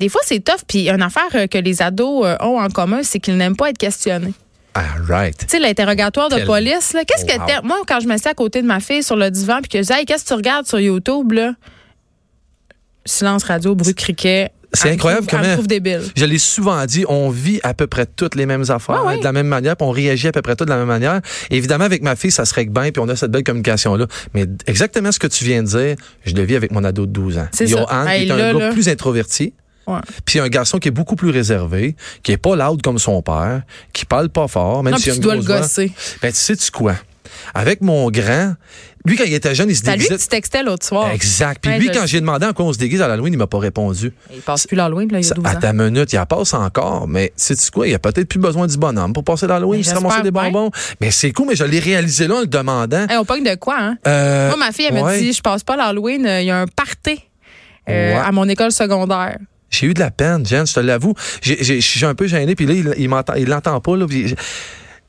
des 0.00 0.10
fois, 0.10 0.20
c'est 0.26 0.40
tough. 0.44 0.60
Puis 0.68 0.90
une 0.90 1.00
affaire 1.00 1.22
euh, 1.34 1.46
que 1.46 1.56
les 1.56 1.80
ados 1.80 2.26
euh, 2.26 2.36
ont 2.40 2.60
en 2.60 2.68
commun, 2.68 3.00
c'est 3.02 3.20
qu'ils 3.20 3.38
n'aiment 3.38 3.56
pas 3.56 3.70
être 3.70 3.78
questionnés. 3.78 4.34
Ah, 4.78 4.84
right. 5.08 5.36
Tu 5.38 5.46
sais, 5.48 5.58
l'interrogatoire 5.58 6.28
de 6.28 6.36
Quel- 6.36 6.44
police, 6.46 6.92
là, 6.92 7.04
qu'est-ce 7.04 7.24
que 7.24 7.38
Wow. 7.38 7.46
t'aimes? 7.46 7.60
Moi, 7.64 7.78
quand 7.88 8.00
je 8.00 8.06
me 8.08 8.16
suis 8.18 8.28
à 8.28 8.34
côté 8.34 8.60
de 8.62 8.66
ma 8.66 8.80
fille 8.80 9.02
sur 9.02 9.16
le 9.16 9.30
divan 9.30 9.60
puis 9.62 9.68
que 9.70 9.78
je 9.78 9.86
dis, 9.86 9.92
hey, 9.92 10.04
qu'est-ce 10.04 10.24
que 10.24 10.28
tu 10.28 10.34
regardes 10.34 10.66
sur 10.66 10.78
YouTube, 10.80 11.32
là? 11.32 11.52
Silence 13.04 13.44
radio, 13.44 13.74
bruit 13.74 13.94
de 13.94 13.98
criquet. 13.98 14.50
C'est 14.72 14.90
incroyable 14.90 15.26
comment- 15.30 15.62
débile. 15.62 16.02
Je 16.16 16.24
l'ai 16.24 16.38
souvent 16.38 16.84
dit, 16.86 17.04
on 17.08 17.30
vit 17.30 17.60
à 17.62 17.72
peu 17.72 17.86
près 17.86 18.04
toutes 18.04 18.34
les 18.34 18.44
mêmes 18.46 18.64
affaires, 18.68 19.04
Ouais, 19.04 19.12
ouais. 19.14 19.18
de 19.20 19.24
la 19.24 19.32
même 19.32 19.46
manière, 19.46 19.76
puis 19.76 19.86
on 19.86 19.90
réagit 19.92 20.26
à 20.28 20.32
peu 20.32 20.42
près 20.42 20.56
toutes 20.56 20.66
de 20.66 20.72
la 20.72 20.78
même 20.78 20.88
manière. 20.88 21.20
Évidemment, 21.50 21.84
avec 21.84 22.02
ma 22.02 22.16
fille, 22.16 22.32
ça 22.32 22.44
se 22.44 22.52
règle 22.52 22.72
bien, 22.72 22.90
puis 22.90 23.00
on 23.00 23.08
a 23.08 23.16
cette 23.16 23.30
belle 23.30 23.44
communication-là. 23.44 24.06
Mais 24.34 24.44
exactement 24.66 25.12
ce 25.12 25.18
que 25.20 25.28
tu 25.28 25.44
viens 25.44 25.62
de 25.62 25.68
dire, 25.68 25.96
je 26.26 26.34
le 26.34 26.42
vis 26.42 26.56
avec 26.56 26.72
mon 26.72 26.82
ado 26.84 27.06
de 27.06 27.12
12 27.12 27.38
ans. 27.38 27.46
C'est 27.52 27.66
Johan, 27.68 27.86
ça. 27.88 28.04
qui 28.06 28.10
Hey, 28.10 28.28
est 28.28 28.32
un 28.32 28.36
gars 28.36 28.52
là. 28.52 28.72
plus 28.72 28.88
introverti. 28.88 29.54
Ouais. 29.86 30.00
Puis 30.24 30.40
un 30.40 30.48
garçon 30.48 30.78
qui 30.78 30.88
est 30.88 30.92
beaucoup 30.92 31.16
plus 31.16 31.30
réservé, 31.30 31.94
qui 32.22 32.32
est 32.32 32.36
pas 32.38 32.56
loud 32.56 32.82
comme 32.82 32.98
son 32.98 33.22
père, 33.22 33.62
qui 33.92 34.04
parle 34.04 34.28
pas 34.30 34.48
fort, 34.48 34.82
même 34.82 34.92
Non, 34.92 34.98
a 34.98 35.00
tu 35.02 35.18
dois 35.20 35.36
le 35.36 35.42
gosser. 35.42 35.92
Ben, 36.22 36.32
tu 36.32 36.38
sais-tu 36.38 36.70
quoi? 36.70 36.94
Avec 37.54 37.80
mon 37.82 38.10
grand, 38.10 38.54
lui, 39.04 39.16
quand 39.16 39.24
il 39.24 39.34
était 39.34 39.54
jeune, 39.54 39.68
il 39.68 39.76
se 39.76 39.82
C'est 39.84 39.90
à 39.90 39.96
lui 39.96 40.04
que 40.04 40.08
déguisait. 40.08 40.24
tu 40.24 40.28
textais 40.28 40.62
l'autre 40.62 40.86
soir. 40.86 41.10
Exact. 41.10 41.58
Puis 41.60 41.70
Ouais, 41.70 41.78
lui, 41.78 41.88
je 41.88 41.92
quand 41.92 42.06
j'ai 42.06 42.20
demandé 42.20 42.46
en 42.46 42.52
quoi 42.52 42.64
on 42.64 42.72
se 42.72 42.78
déguise 42.78 43.02
à 43.02 43.08
l'Halloween, 43.08 43.32
il 43.34 43.36
m'a 43.36 43.46
pas 43.46 43.58
répondu. 43.58 44.12
Il 44.32 44.40
passe 44.40 44.66
plus 44.66 44.76
l'Halloween, 44.76 45.10
là, 45.12 45.18
il 45.18 45.22
y 45.22 45.26
a 45.26 45.28
Ça- 45.28 45.34
12 45.34 45.46
à 45.46 45.54
ta 45.56 45.72
minute, 45.72 46.12
il 46.12 46.18
en 46.18 46.26
passe 46.26 46.54
encore, 46.54 47.06
mais 47.06 47.32
sais-tu 47.36 47.70
quoi? 47.70 47.86
Il 47.86 47.94
a 47.94 47.98
peut-être 47.98 48.28
plus 48.28 48.38
besoin 48.40 48.66
du 48.66 48.76
bonhomme 48.78 49.12
pour 49.12 49.22
passer 49.24 49.46
l'Halloween, 49.46 49.82
se 49.84 49.94
ramasser 49.94 50.22
des 50.22 50.30
bien. 50.30 50.44
bonbons. 50.50 50.70
Mais 51.00 51.10
c'est 51.10 51.30
cool, 51.32 51.48
mais 51.48 51.56
je 51.56 51.64
l'ai 51.64 51.78
réalisé 51.78 52.26
là 52.26 52.36
en 52.36 52.40
le 52.40 52.46
demandant. 52.46 53.06
Hey, 53.08 53.16
on 53.18 53.24
pogne 53.24 53.44
de 53.44 53.54
quoi, 53.56 53.76
hein? 53.78 53.98
Euh, 54.06 54.48
Moi, 54.48 54.56
ma 54.56 54.72
fille, 54.72 54.86
elle 54.88 54.94
me 54.94 55.18
dit, 55.18 55.32
je 55.32 55.42
passe 55.42 55.62
pas 55.62 55.76
l'Halloween, 55.76 56.24
euh, 56.26 56.40
il 56.40 56.46
y 56.46 56.50
a 56.50 56.60
un 56.60 56.66
party 56.66 57.20
euh, 57.88 58.14
Ouais. 58.14 58.20
à 58.24 58.32
mon 58.32 58.48
école 58.48 58.72
secondaire. 58.72 59.38
J'ai 59.80 59.86
eu 59.86 59.94
de 59.94 60.00
la 60.00 60.10
peine, 60.10 60.44
Jen, 60.46 60.66
je 60.66 60.72
te 60.74 60.80
l'avoue. 60.80 61.14
J'ai- 61.42 61.62
j'ai- 61.62 61.80
Je 61.80 61.86
suis 61.86 62.04
un 62.04 62.14
peu 62.14 62.26
gêné, 62.26 62.54
puis 62.54 62.66
là, 62.66 62.72
il, 62.74 62.94
il 62.98 63.08
m'entend, 63.08 63.34
il 63.34 63.46
l'entend 63.46 63.80
pas, 63.80 63.96
là, 63.96 64.06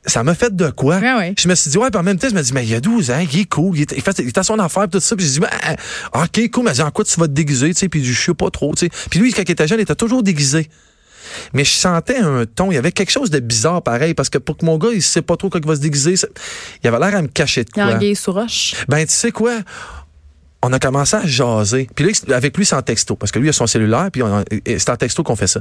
ça 0.06 0.22
m'a 0.22 0.34
fait 0.34 0.54
de 0.54 0.70
quoi? 0.70 0.98
Ouais, 0.98 1.14
ouais. 1.14 1.34
Je 1.38 1.48
me 1.48 1.54
suis 1.54 1.70
dit, 1.70 1.76
ouais, 1.76 1.90
puis 1.90 1.98
en 2.00 2.02
même 2.02 2.18
temps, 2.18 2.28
je 2.30 2.34
me 2.34 2.40
dis, 2.42 2.52
mais 2.52 2.64
il 2.64 2.70
y 2.70 2.74
a 2.74 2.80
12 2.80 3.10
ans, 3.10 3.18
il 3.18 3.40
est 3.40 3.44
cool, 3.44 3.76
il 3.76 3.82
est, 3.82 3.92
il 3.96 4.00
fait, 4.02 4.18
il 4.20 4.28
est 4.28 4.38
à 4.38 4.42
son 4.42 4.58
affaire, 4.58 4.88
tout 4.88 5.00
ça. 5.00 5.16
Puis 5.16 5.26
j'ai 5.26 5.32
dit, 5.32 5.40
ben, 5.40 5.48
ok, 6.14 6.50
cool, 6.50 6.64
mais 6.64 6.80
en 6.80 6.90
quoi 6.90 7.04
tu 7.04 7.18
vas 7.20 7.26
te 7.26 7.32
déguiser, 7.32 7.68
tu 7.74 7.78
sais, 7.80 7.88
puis 7.88 8.02
je 8.04 8.18
sais 8.18 8.32
pas 8.34 8.50
trop, 8.50 8.74
tu 8.74 8.86
sais. 8.86 8.90
Puis 9.10 9.20
lui, 9.20 9.32
quand 9.32 9.42
il 9.42 9.50
était 9.50 9.66
jeune, 9.68 9.78
il 9.80 9.82
était 9.82 9.94
toujours 9.94 10.22
déguisé. 10.22 10.68
Mais 11.52 11.62
je 11.64 11.72
sentais 11.72 12.16
un 12.16 12.46
ton, 12.46 12.70
il 12.72 12.76
y 12.76 12.78
avait 12.78 12.92
quelque 12.92 13.10
chose 13.10 13.28
de 13.30 13.38
bizarre 13.38 13.82
pareil, 13.82 14.14
parce 14.14 14.30
que 14.30 14.38
pour 14.38 14.56
que 14.56 14.64
mon 14.64 14.78
gars, 14.78 14.88
il 14.94 15.02
sait 15.02 15.20
pas 15.20 15.36
trop 15.36 15.50
quand 15.50 15.58
il 15.58 15.66
va 15.66 15.76
se 15.76 15.80
déguiser, 15.80 16.14
il 16.82 16.88
avait 16.88 16.98
l'air 16.98 17.14
à 17.18 17.20
me 17.22 17.28
cacher 17.28 17.64
de 17.64 17.70
Il 17.76 17.78
y 17.78 17.82
a 17.82 17.86
quoi. 17.86 17.94
un 17.96 17.98
gay 17.98 18.14
sous 18.14 18.32
roche. 18.32 18.74
Ben, 18.88 19.04
tu 19.06 19.12
sais 19.12 19.30
quoi? 19.30 19.58
On 20.62 20.72
a 20.72 20.78
commencé 20.78 21.16
à 21.16 21.24
jaser. 21.24 21.88
Puis 21.94 22.04
là, 22.04 22.36
avec 22.36 22.56
lui, 22.56 22.66
c'est 22.66 22.74
en 22.74 22.82
texto. 22.82 23.16
Parce 23.16 23.30
que 23.30 23.38
lui, 23.38 23.46
il 23.46 23.50
a 23.50 23.52
son 23.52 23.66
cellulaire, 23.66 24.08
puis 24.12 24.22
c'est 24.66 24.90
en 24.90 24.96
texto 24.96 25.22
qu'on 25.22 25.36
fait 25.36 25.46
ça. 25.46 25.60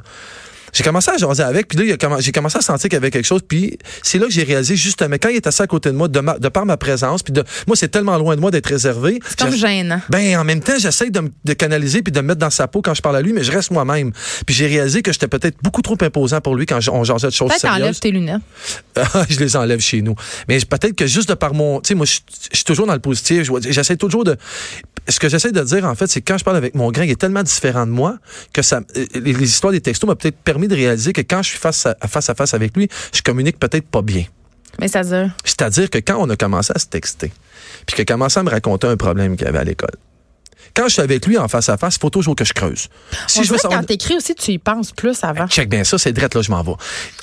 J'ai 0.74 0.84
commencé 0.84 1.10
à 1.12 1.18
jaser 1.18 1.44
avec, 1.44 1.68
puis 1.68 1.78
là, 1.88 1.96
j'ai 2.20 2.32
commencé 2.32 2.58
à 2.58 2.62
sentir 2.62 2.90
qu'il 2.90 2.96
y 2.96 2.98
avait 2.98 3.12
quelque 3.12 3.26
chose, 3.26 3.42
puis 3.48 3.78
c'est 4.04 4.18
là 4.18 4.26
que 4.26 4.32
j'ai 4.32 4.44
réalisé, 4.44 4.76
justement, 4.76 5.16
quand 5.16 5.30
il 5.30 5.36
est 5.38 5.48
assis 5.48 5.62
à 5.62 5.68
côté 5.68 5.90
de 5.92 5.96
moi, 5.96 6.08
de, 6.08 6.20
ma- 6.20 6.38
de 6.38 6.50
par 6.50 6.66
ma 6.66 6.78
présence, 6.78 7.24
puis 7.24 7.34
de, 7.34 7.44
moi, 7.68 7.76
c'est 7.76 7.88
tellement 7.90 8.18
loin 8.18 8.36
de 8.36 8.42
moi 8.42 8.52
d'être 8.52 8.68
réservé. 8.68 9.20
C'est 9.28 9.40
comme 9.40 9.56
gênant. 9.56 10.02
ben, 10.10 10.38
en 10.38 10.44
même 10.44 10.62
temps, 10.62 10.78
j'essaie 10.78 11.10
de, 11.10 11.54
canaliser 11.54 12.02
puis 12.02 12.12
de 12.12 12.20
me 12.22 12.28
mettre 12.28 12.40
dans 12.40 12.50
sa 12.50 12.68
peau 12.68 12.82
quand 12.82 12.94
je 12.94 13.02
parle 13.02 13.16
à 13.18 13.22
lui, 13.22 13.34
mais 13.34 13.44
je 13.44 13.52
reste 13.52 13.72
moi-même. 13.72 14.12
Puis 14.46 14.56
j'ai 14.56 14.68
réalisé 14.68 15.02
que 15.02 15.12
j'étais 15.12 15.28
peut-être 15.28 15.58
beaucoup 15.64 15.82
trop 15.82 15.98
imposant 16.02 16.42
pour 16.42 16.56
lui 16.56 16.66
quand 16.66 16.80
on 16.92 17.04
jasait 17.04 17.28
de 17.28 17.34
choses 17.34 17.50
Peut-être 17.50 17.62
sérieuses. 17.62 17.82
enlève 17.82 18.00
tes 18.00 18.12
lunettes. 18.12 18.42
Ah, 19.14 19.24
je 19.30 19.40
les 19.40 19.56
enlève 19.56 19.80
chez 19.80 20.02
nous. 20.02 20.16
Mais 20.48 20.60
peut-être 20.60 20.96
que 20.96 21.06
juste 21.08 21.30
de 21.30 21.34
par 21.36 21.54
mon. 21.54 21.80
Tu 21.82 21.90
sais, 21.90 21.96
moi, 21.96 22.06
je 22.06 22.20
suis 22.52 22.64
toujours 22.66 22.88
dans 22.88 22.94
le 22.94 23.00
positif. 23.00 23.50
J'essaie 23.70 23.96
toujours 23.96 24.24
de. 24.24 24.36
Ce 25.08 25.20
que 25.20 25.30
j'essaie 25.30 25.52
de 25.52 25.62
dire, 25.62 25.86
en 25.86 25.94
fait, 25.96 26.08
c'est 26.08 26.22
quand 26.22 26.38
je 26.38 26.44
parle 26.44 26.58
avec 26.58 26.74
mon 26.76 26.92
grand, 26.92 27.04
il 27.04 27.12
est 27.12 27.16
tellement 27.20 27.44
différent 27.44 27.86
de 27.86 27.92
moi 27.92 28.18
que 28.54 28.62
ça, 28.62 28.82
euh, 28.98 29.06
les, 29.14 29.32
les 29.34 29.46
histoires 29.48 29.72
des 29.72 29.80
textos 29.80 30.06
m'ont 30.10 30.16
peut-être 30.16 30.36
permis 30.38 30.57
de 30.68 30.74
réaliser 30.76 31.14
que 31.14 31.22
quand 31.22 31.44
je 31.44 31.50
suis 31.50 31.60
face 31.60 31.86
à, 31.86 31.96
face 32.08 32.30
à 32.32 32.34
face 32.36 32.56
avec 32.56 32.76
lui, 32.76 32.90
je 33.14 33.22
communique 33.22 33.60
peut-être 33.60 33.88
pas 33.88 34.02
bien. 34.02 34.24
Mais 34.80 34.88
ça 34.88 35.04
dire. 35.04 35.32
C'est-à-dire 35.44 35.90
que 35.92 36.00
quand 36.00 36.18
on 36.20 36.30
a 36.32 36.36
commencé 36.36 36.74
à 36.76 36.80
se 36.80 36.88
texter, 36.88 37.32
puis 37.86 37.96
qu'il 37.96 38.02
a 38.02 38.06
commencé 38.06 38.40
à 38.40 38.44
me 38.44 38.50
raconter 38.50 38.88
un 38.88 38.98
problème 38.98 39.38
qu'il 39.38 39.48
avait 39.48 39.60
à 39.60 39.64
l'école, 39.64 39.92
quand 40.76 40.88
je 40.88 40.94
suis 40.94 41.02
avec 41.02 41.26
lui 41.26 41.38
en 41.38 41.48
face 41.48 41.70
à 41.70 41.78
face, 41.78 41.96
il 41.96 42.00
faut 42.00 42.10
toujours 42.10 42.36
que 42.36 42.46
je 42.46 42.54
creuse. 42.54 42.88
Si 43.28 43.40
on 43.40 43.44
je 43.44 43.52
veux 43.52 43.58
savoir- 43.58 43.80
quand 43.82 43.86
t'écris 43.88 44.16
aussi, 44.16 44.36
tu 44.36 44.52
y 44.52 44.58
penses 44.60 44.92
plus 44.92 45.24
avant. 45.24 45.48
Check 45.48 45.70
bien 45.70 45.84
ça, 45.84 45.98
c'est 45.98 46.14
drette, 46.14 46.36
là, 46.36 46.42
je 46.42 46.52
m'en 46.52 46.62
vais. 46.62 46.74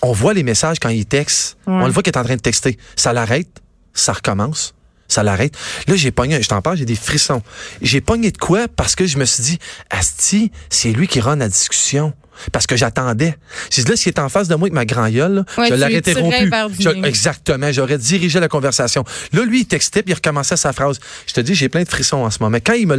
On 0.02 0.12
voit 0.12 0.34
les 0.34 0.42
messages 0.42 0.78
quand 0.80 0.88
il 0.88 1.06
texte. 1.06 1.56
Ouais. 1.66 1.74
On 1.74 1.86
le 1.86 1.92
voit 1.92 2.02
qu'il 2.02 2.12
est 2.12 2.18
en 2.18 2.24
train 2.24 2.36
de 2.36 2.40
texter. 2.40 2.78
Ça 2.96 3.12
l'arrête, 3.12 3.60
ça 3.92 4.12
recommence. 4.12 4.74
Ça 5.14 5.22
l'arrête. 5.22 5.56
Là, 5.86 5.94
j'ai 5.94 6.10
pogné, 6.10 6.42
je 6.42 6.48
t'en 6.48 6.60
parle, 6.60 6.76
j'ai 6.76 6.84
des 6.84 6.96
frissons. 6.96 7.40
J'ai 7.80 8.00
pogné 8.00 8.32
de 8.32 8.38
quoi? 8.38 8.66
Parce 8.66 8.96
que 8.96 9.06
je 9.06 9.16
me 9.16 9.24
suis 9.24 9.44
dit, 9.44 9.58
Asti, 9.90 10.50
c'est 10.70 10.90
lui 10.90 11.06
qui 11.06 11.20
run 11.20 11.36
la 11.36 11.48
discussion. 11.48 12.12
Parce 12.50 12.66
que 12.66 12.74
j'attendais. 12.76 13.36
J'ai 13.70 13.84
dit, 13.84 13.90
là, 13.92 13.96
s'il 13.96 14.08
est 14.08 14.18
en 14.18 14.28
face 14.28 14.48
de 14.48 14.56
moi 14.56 14.66
avec 14.66 14.72
ma 14.72 14.84
grand 14.84 15.08
gueule, 15.08 15.44
Ouais, 15.56 15.68
je 15.68 15.74
l'aurais 15.74 15.92
interrompu. 16.10 16.36
Je- 16.80 16.88
exactement. 17.06 17.70
J'aurais 17.70 17.96
dirigé 17.96 18.40
la 18.40 18.48
conversation. 18.48 19.04
Là, 19.32 19.44
lui, 19.44 19.60
il 19.60 19.66
textait, 19.66 20.02
puis 20.02 20.10
il 20.10 20.14
recommençait 20.16 20.56
sa 20.56 20.72
phrase. 20.72 20.98
Je 21.28 21.32
te 21.32 21.40
dis, 21.40 21.54
j'ai 21.54 21.68
plein 21.68 21.84
de 21.84 21.88
frissons 21.88 22.16
en 22.24 22.30
ce 22.30 22.38
moment. 22.40 22.58
Quand 22.58 22.72
il 22.72 22.88
me 22.88 22.96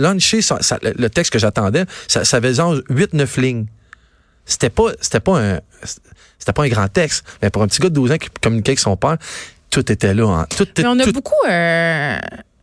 sa- 0.61 0.79
le- 0.81 1.09
texte 1.09 1.33
que 1.33 1.39
j'attendais, 1.39 1.83
ça, 2.07 2.23
ça 2.23 2.39
genre 2.53 2.75
8-9 2.89 3.35
lignes. 3.41 3.65
C'était 4.45 4.69
pas, 4.69 4.91
c'était 5.01 5.19
pas 5.19 5.37
un, 5.37 5.59
c'était 6.39 6.53
pas 6.53 6.63
un 6.63 6.69
grand 6.69 6.87
texte. 6.87 7.25
Mais 7.41 7.49
pour 7.49 7.61
un 7.61 7.67
petit 7.67 7.81
gars 7.81 7.89
de 7.89 7.93
12 7.95 8.11
ans 8.13 8.17
qui 8.17 8.29
communiquait 8.41 8.69
avec 8.71 8.79
son 8.79 8.95
père, 8.95 9.17
tout 9.75 9.91
était 9.91 10.13
là. 10.13 10.23
hein. 10.27 10.45
Tout, 10.55 10.67
Mais 10.77 10.85
on 10.87 10.97
a 10.99 11.03
tout- 11.03 11.11
beaucoup, 11.11 11.33
euh, 11.49 12.17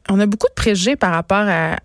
on 0.09 0.19
a 0.19 0.27
beaucoup 0.27 0.49
de 0.49 0.55
préjugés 0.55 0.97
par 0.97 1.13
rapport 1.13 1.45
à 1.47 1.77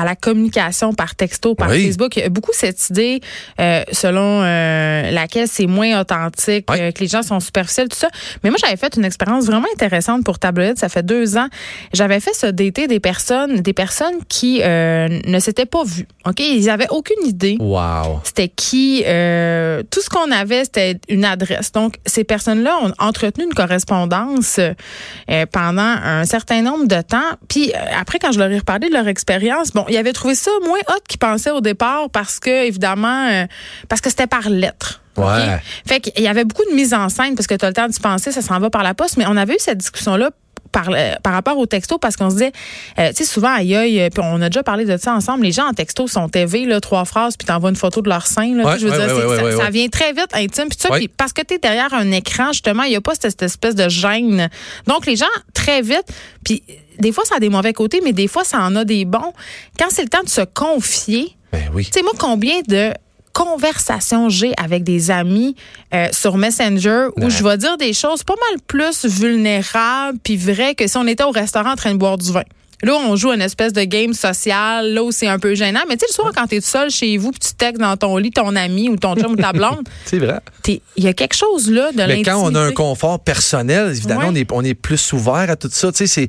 à 0.00 0.04
la 0.04 0.16
communication 0.16 0.92
par 0.94 1.14
texto, 1.14 1.54
par 1.54 1.68
Oui. 1.70 1.84
Facebook. 1.86 2.16
Il 2.16 2.22
y 2.22 2.26
a 2.26 2.28
beaucoup 2.28 2.52
cette 2.54 2.88
idée 2.90 3.20
euh, 3.60 3.82
selon 3.92 4.42
euh, 4.42 5.10
laquelle 5.10 5.48
c'est 5.48 5.66
moins 5.66 6.00
authentique, 6.00 6.66
Oui. 6.70 6.76
euh, 6.80 6.90
que 6.92 7.00
les 7.00 7.08
gens 7.08 7.22
sont 7.22 7.40
superficiels, 7.40 7.88
tout 7.88 7.98
ça. 7.98 8.08
Mais 8.42 8.50
moi, 8.50 8.58
j'avais 8.60 8.76
fait 8.76 8.96
une 8.96 9.04
expérience 9.04 9.46
vraiment 9.46 9.68
intéressante 9.74 10.24
pour 10.24 10.38
Tabloïd. 10.38 10.78
Ça 10.78 10.88
fait 10.88 11.02
deux 11.04 11.36
ans. 11.36 11.48
J'avais 11.92 12.20
fait 12.20 12.34
se 12.34 12.46
dater 12.46 12.86
des 12.86 13.00
personnes, 13.00 13.60
des 13.60 13.72
personnes 13.72 14.16
qui 14.28 14.62
euh, 14.62 15.08
ne 15.26 15.38
s'étaient 15.38 15.66
pas 15.66 15.84
vues. 15.84 16.06
Ok, 16.26 16.40
ils 16.40 16.68
avaient 16.70 16.88
aucune 16.90 17.26
idée 17.26 17.56
Wow. 17.60 18.20
c'était 18.24 18.48
qui. 18.48 19.02
euh, 19.06 19.82
tout 19.90 20.00
ce 20.00 20.08
qu'on 20.08 20.30
avait, 20.30 20.64
c'était 20.64 20.98
une 21.08 21.24
adresse. 21.24 21.72
Donc, 21.72 21.96
ces 22.06 22.24
personnes-là 22.24 22.78
ont 22.82 22.92
entretenu 22.98 23.44
une 23.44 23.54
correspondance 23.54 24.58
euh, 24.58 25.46
pendant 25.52 25.82
un 25.82 26.24
certain 26.24 26.62
nombre 26.62 26.86
de 26.86 27.00
temps. 27.02 27.18
Puis, 27.48 27.72
après, 27.98 28.18
quand 28.18 28.32
je 28.32 28.38
leur 28.38 28.50
ai 28.50 28.58
reparlé 28.58 28.88
de 28.88 28.94
leur 28.94 29.08
expérience, 29.08 29.72
bon, 29.72 29.84
ils 29.90 29.96
avaient 29.96 30.12
trouvé 30.12 30.34
ça 30.34 30.50
moins 30.64 30.78
hot 30.88 31.00
qu'ils 31.08 31.18
pensaient 31.18 31.50
au 31.50 31.60
départ 31.60 32.08
parce 32.10 32.38
que, 32.40 32.66
évidemment, 32.66 33.28
euh, 33.28 33.44
parce 33.88 34.00
que 34.00 34.10
c'était 34.10 34.26
par 34.26 34.48
lettre. 34.48 35.00
Ouais. 35.16 35.24
OK? 35.24 35.60
Fait 35.86 36.00
qu'il 36.00 36.22
y 36.22 36.28
avait 36.28 36.44
beaucoup 36.44 36.64
de 36.70 36.74
mise 36.74 36.94
en 36.94 37.08
scène 37.08 37.34
parce 37.34 37.46
que 37.46 37.54
tu 37.54 37.64
as 37.64 37.68
le 37.68 37.74
temps 37.74 37.88
d'y 37.88 38.00
penser, 38.00 38.32
ça 38.32 38.42
s'en 38.42 38.58
va 38.58 38.70
par 38.70 38.82
la 38.82 38.94
poste, 38.94 39.16
mais 39.16 39.24
on 39.28 39.36
avait 39.36 39.54
eu 39.54 39.58
cette 39.58 39.78
discussion-là 39.78 40.30
par, 40.72 40.88
euh, 40.90 41.14
par 41.24 41.32
rapport 41.32 41.58
au 41.58 41.66
texto 41.66 41.98
parce 41.98 42.16
qu'on 42.16 42.30
se 42.30 42.34
disait, 42.36 42.52
euh, 43.00 43.08
tu 43.10 43.16
sais, 43.16 43.24
souvent, 43.24 43.52
aïe, 43.52 43.74
aïe, 43.74 44.00
euh, 44.00 44.08
puis 44.08 44.22
on 44.24 44.40
a 44.40 44.48
déjà 44.48 44.62
parlé 44.62 44.84
de 44.84 44.96
ça 44.96 45.12
ensemble, 45.12 45.42
les 45.42 45.50
gens 45.50 45.66
en 45.66 45.72
texto 45.72 46.06
sont 46.06 46.28
TV, 46.28 46.64
là, 46.64 46.80
trois 46.80 47.04
phrases, 47.04 47.36
puis 47.36 47.44
t'envoies 47.44 47.70
une 47.70 47.76
photo 47.76 48.02
de 48.02 48.08
leur 48.08 48.24
sein. 48.28 48.54
Là, 48.54 48.64
Ouais, 48.64 48.78
je 48.78 48.86
veux 48.86 48.92
ouais, 48.92 49.04
dire, 49.04 49.16
ouais, 49.16 49.24
ouais, 49.24 49.36
ça, 49.36 49.44
ouais, 49.44 49.52
ça 49.56 49.58
ouais. 49.64 49.70
vient 49.70 49.88
très 49.88 50.12
vite, 50.12 50.28
intime, 50.32 50.68
puis 50.68 50.78
ça, 50.78 50.92
Ouais. 50.92 50.98
puis 50.98 51.08
parce 51.08 51.32
que 51.32 51.42
tu 51.42 51.54
es 51.54 51.58
derrière 51.58 51.92
un 51.92 52.12
écran, 52.12 52.52
justement, 52.52 52.84
il 52.84 52.90
n'y 52.90 52.96
a 52.96 53.00
pas 53.00 53.14
cette, 53.14 53.30
cette 53.30 53.42
espèce 53.42 53.74
de 53.74 53.88
gêne. 53.88 54.48
Donc, 54.86 55.06
les 55.06 55.16
gens, 55.16 55.26
très 55.54 55.82
vite, 55.82 56.04
puis 56.44 56.62
des 57.00 57.12
fois, 57.12 57.24
ça 57.24 57.36
a 57.36 57.40
des 57.40 57.48
mauvais 57.48 57.72
côtés, 57.72 58.00
mais 58.04 58.12
des 58.12 58.28
fois, 58.28 58.44
ça 58.44 58.60
en 58.60 58.74
a 58.76 58.84
des 58.84 59.04
bons. 59.04 59.32
Quand 59.78 59.86
c'est 59.90 60.02
le 60.02 60.08
temps 60.08 60.22
de 60.22 60.28
se 60.28 60.42
confier, 60.42 61.36
Ben 61.52 61.70
oui. 61.74 61.84
tu 61.86 61.92
sais, 61.92 62.02
moi, 62.02 62.12
combien 62.18 62.60
de 62.66 62.92
conversations 63.32 64.28
j'ai 64.28 64.52
avec 64.56 64.82
des 64.84 65.10
amis 65.10 65.54
euh, 65.94 66.08
sur 66.12 66.36
Messenger 66.36 67.06
où 67.16 67.24
Ouais. 67.24 67.30
je 67.30 67.44
vais 67.44 67.56
dire 67.56 67.76
des 67.76 67.92
choses 67.92 68.22
pas 68.24 68.34
mal 68.34 68.60
plus 68.66 69.04
vulnérables 69.06 70.18
puis 70.22 70.36
vraies 70.36 70.74
que 70.74 70.86
si 70.86 70.96
on 70.96 71.06
était 71.06 71.22
au 71.24 71.30
restaurant 71.30 71.72
en 71.72 71.76
train 71.76 71.92
de 71.92 71.98
boire 71.98 72.18
du 72.18 72.32
vin? 72.32 72.42
Là, 72.82 72.94
on 72.94 73.14
joue 73.16 73.32
une 73.32 73.42
espèce 73.42 73.72
de 73.72 73.82
game 73.84 74.14
social, 74.14 74.92
là 74.92 75.02
où 75.02 75.12
c'est 75.12 75.26
un 75.26 75.38
peu 75.38 75.54
gênant. 75.54 75.80
Mais 75.88 75.96
tu 75.96 76.00
sais, 76.00 76.06
le 76.10 76.14
soir, 76.14 76.32
quand 76.34 76.46
t'es 76.46 76.60
tout 76.60 76.66
seul 76.66 76.90
chez 76.90 77.16
vous, 77.18 77.30
puis 77.30 77.40
tu 77.40 77.54
textes 77.54 77.80
dans 77.80 77.96
ton 77.96 78.16
lit 78.16 78.30
ton 78.30 78.56
ami 78.56 78.88
ou 78.88 78.96
ton 78.96 79.14
chum 79.16 79.32
ou 79.32 79.36
ta 79.36 79.52
blonde, 79.52 79.86
C'est 80.04 80.18
vrai. 80.18 80.40
il 80.66 80.80
y 81.04 81.08
a 81.08 81.12
quelque 81.12 81.34
chose 81.34 81.70
là 81.70 81.92
de 81.92 82.02
Mais 82.04 82.22
quand 82.22 82.42
on 82.42 82.54
a 82.54 82.60
un 82.60 82.72
confort 82.72 83.20
personnel, 83.20 83.90
évidemment, 83.90 84.20
Ouais. 84.20 84.26
on, 84.30 84.34
est, 84.34 84.52
on 84.52 84.64
est 84.64 84.74
plus 84.74 85.12
ouvert 85.12 85.48
à 85.50 85.56
tout 85.56 85.68
ça. 85.70 85.92
Tu 85.92 86.06
sais, 86.06 86.28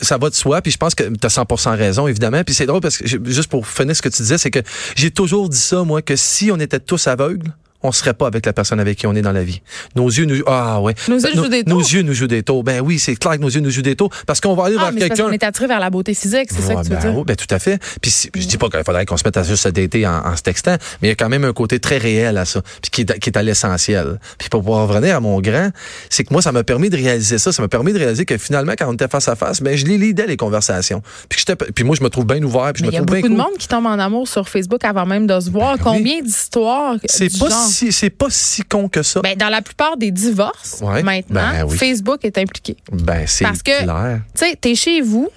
ça 0.00 0.18
va 0.18 0.30
de 0.30 0.34
soi. 0.34 0.60
Puis 0.62 0.72
je 0.72 0.76
pense 0.78 0.94
que 0.94 1.04
tu 1.04 1.26
as 1.26 1.30
100 1.30 1.46
raison, 1.76 2.06
évidemment. 2.08 2.42
Puis 2.44 2.54
c'est 2.54 2.66
drôle 2.66 2.80
parce 2.80 2.98
que, 2.98 3.06
juste 3.06 3.48
pour 3.50 3.66
finir 3.66 3.94
ce 3.96 4.02
que 4.02 4.08
tu 4.08 4.22
disais, 4.22 4.38
c'est 4.38 4.50
que 4.50 4.60
j'ai 4.96 5.10
toujours 5.10 5.48
dit 5.48 5.56
ça, 5.58 5.82
moi, 5.84 6.02
que 6.02 6.16
si 6.16 6.50
on 6.52 6.58
était 6.60 6.80
tous 6.80 7.06
aveugles, 7.06 7.52
on 7.82 7.92
serait 7.92 8.14
pas 8.14 8.26
avec 8.26 8.44
la 8.46 8.52
personne 8.52 8.80
avec 8.80 8.98
qui 8.98 9.06
on 9.06 9.14
est 9.14 9.22
dans 9.22 9.32
la 9.32 9.44
vie. 9.44 9.60
Nos 9.94 10.08
yeux 10.08 10.24
nous 10.24 10.42
ah 10.46 10.80
ouais. 10.80 10.94
Nos 11.08 11.18
yeux 11.18 11.34
jouent 11.34 11.48
des 11.48 11.62
Nos 11.64 11.80
tours. 11.80 11.90
yeux 11.92 12.02
nous 12.02 12.12
jouent 12.14 12.26
des 12.26 12.42
tours. 12.42 12.64
Ben 12.64 12.80
oui, 12.80 12.98
c'est 12.98 13.14
clair 13.16 13.34
que 13.36 13.40
nos 13.42 13.48
yeux 13.50 13.60
nous 13.60 13.70
jouent 13.70 13.82
des 13.82 13.94
tours 13.96 14.10
parce 14.26 14.40
qu'on 14.40 14.54
va 14.54 14.64
aller 14.66 14.76
Ah, 14.78 14.90
vers 14.90 15.08
quelqu'un. 15.08 15.24
qu'on 15.26 15.32
est 15.32 15.42
attiré 15.44 15.66
vers 15.68 15.78
la 15.80 15.88
beauté 15.90 16.14
physique, 16.14 16.48
c'est 16.50 16.60
ça 16.62 16.74
Ouais, 16.74 16.82
que 16.82 16.82
tu 16.82 16.88
veux 16.90 16.96
ben, 16.96 17.02
dire? 17.10 17.16
oui, 17.18 17.24
ben, 17.26 17.36
tout 17.36 17.46
à 17.54 17.58
fait. 17.58 17.80
Puis 18.00 18.10
si- 18.10 18.30
je 18.34 18.46
dis 18.46 18.58
pas 18.58 18.68
qu'il 18.68 18.82
faudrait 18.84 19.06
qu'on 19.06 19.16
se 19.16 19.22
mette 19.24 19.36
à 19.36 19.42
juste 19.42 19.62
se 19.62 19.68
dater 19.68 20.06
en, 20.06 20.26
en 20.26 20.36
se 20.36 20.42
textant, 20.42 20.76
mais 21.02 21.08
il 21.08 21.10
y 21.10 21.12
a 21.12 21.16
quand 21.16 21.28
même 21.28 21.44
un 21.44 21.52
côté 21.52 21.78
très 21.78 21.98
réel 21.98 22.36
à 22.38 22.44
ça, 22.44 22.62
puis 22.82 22.90
qui 22.90 23.00
est, 23.02 23.18
qui 23.20 23.30
est 23.30 23.36
à 23.38 23.42
l'essentiel. 23.42 24.18
Puis 24.38 24.48
pour 24.48 24.60
pouvoir 24.62 24.88
revenir 24.88 25.14
à 25.16 25.20
mon 25.20 25.40
grand, 25.40 25.70
c'est 26.10 26.24
que 26.24 26.32
moi 26.32 26.42
ça 26.42 26.50
m'a 26.52 26.64
permis 26.64 26.90
de 26.90 26.96
réaliser 26.96 27.38
ça, 27.38 27.52
ça 27.52 27.62
m'a 27.62 27.68
permis 27.68 27.92
de 27.92 27.98
réaliser 27.98 28.24
que 28.24 28.36
finalement 28.38 28.72
quand 28.78 28.88
on 28.88 28.94
était 28.94 29.08
face 29.08 29.28
à 29.28 29.36
face, 29.36 29.62
ben 29.62 29.76
je 29.76 29.86
les 29.86 29.98
lidais 29.98 30.26
les 30.26 30.36
conversations. 30.36 31.02
Puis 31.28 31.38
j'étais 31.46 31.56
puis 31.72 31.84
moi 31.84 31.94
je 31.96 32.02
me 32.02 32.10
trouve 32.10 32.26
bien 32.26 32.42
ouvert, 32.42 32.72
puis 32.72 32.80
je 32.80 32.82
Mais 32.82 32.88
me 32.88 32.92
il 32.92 32.94
y 32.94 32.96
a 32.96 33.00
trouve 33.00 33.06
bien 33.06 33.16
beaucoup 33.20 33.34
de 33.34 33.40
cool. 33.40 33.50
monde 33.52 33.58
qui 33.58 33.68
tombe 33.68 33.86
en 33.86 33.98
amour 33.98 34.26
sur 34.26 34.48
Facebook 34.48 34.84
avant 34.84 35.06
même 35.06 35.26
de 35.26 35.38
se 35.38 35.50
voir. 35.50 35.76
Ben 35.78 35.84
oui. 35.92 35.96
Combien 35.98 36.22
d'histoires 36.22 36.96
C'est 37.04 37.28
du 37.28 37.38
pas 37.38 37.48
genre? 37.50 37.67
Si 37.68 37.92
c'est 37.92 38.10
pas 38.10 38.26
si 38.30 38.62
con 38.62 38.88
que 38.88 39.02
ça. 39.02 39.20
Ben, 39.20 39.36
dans 39.36 39.48
la 39.48 39.62
plupart 39.62 39.96
des 39.96 40.10
divorces, 40.10 40.80
Ouais. 40.82 41.02
maintenant, 41.02 41.50
Ben 41.52 41.64
oui. 41.68 41.76
Facebook 41.76 42.24
est 42.24 42.38
impliqué. 42.38 42.76
Ben 42.92 43.24
c'est 43.26 43.44
Parce 43.44 43.62
que-. 43.62 43.82
Tu 43.82 44.20
sais, 44.34 44.56
t'es 44.60 44.74
chez 44.74 45.00
vous, 45.00 45.28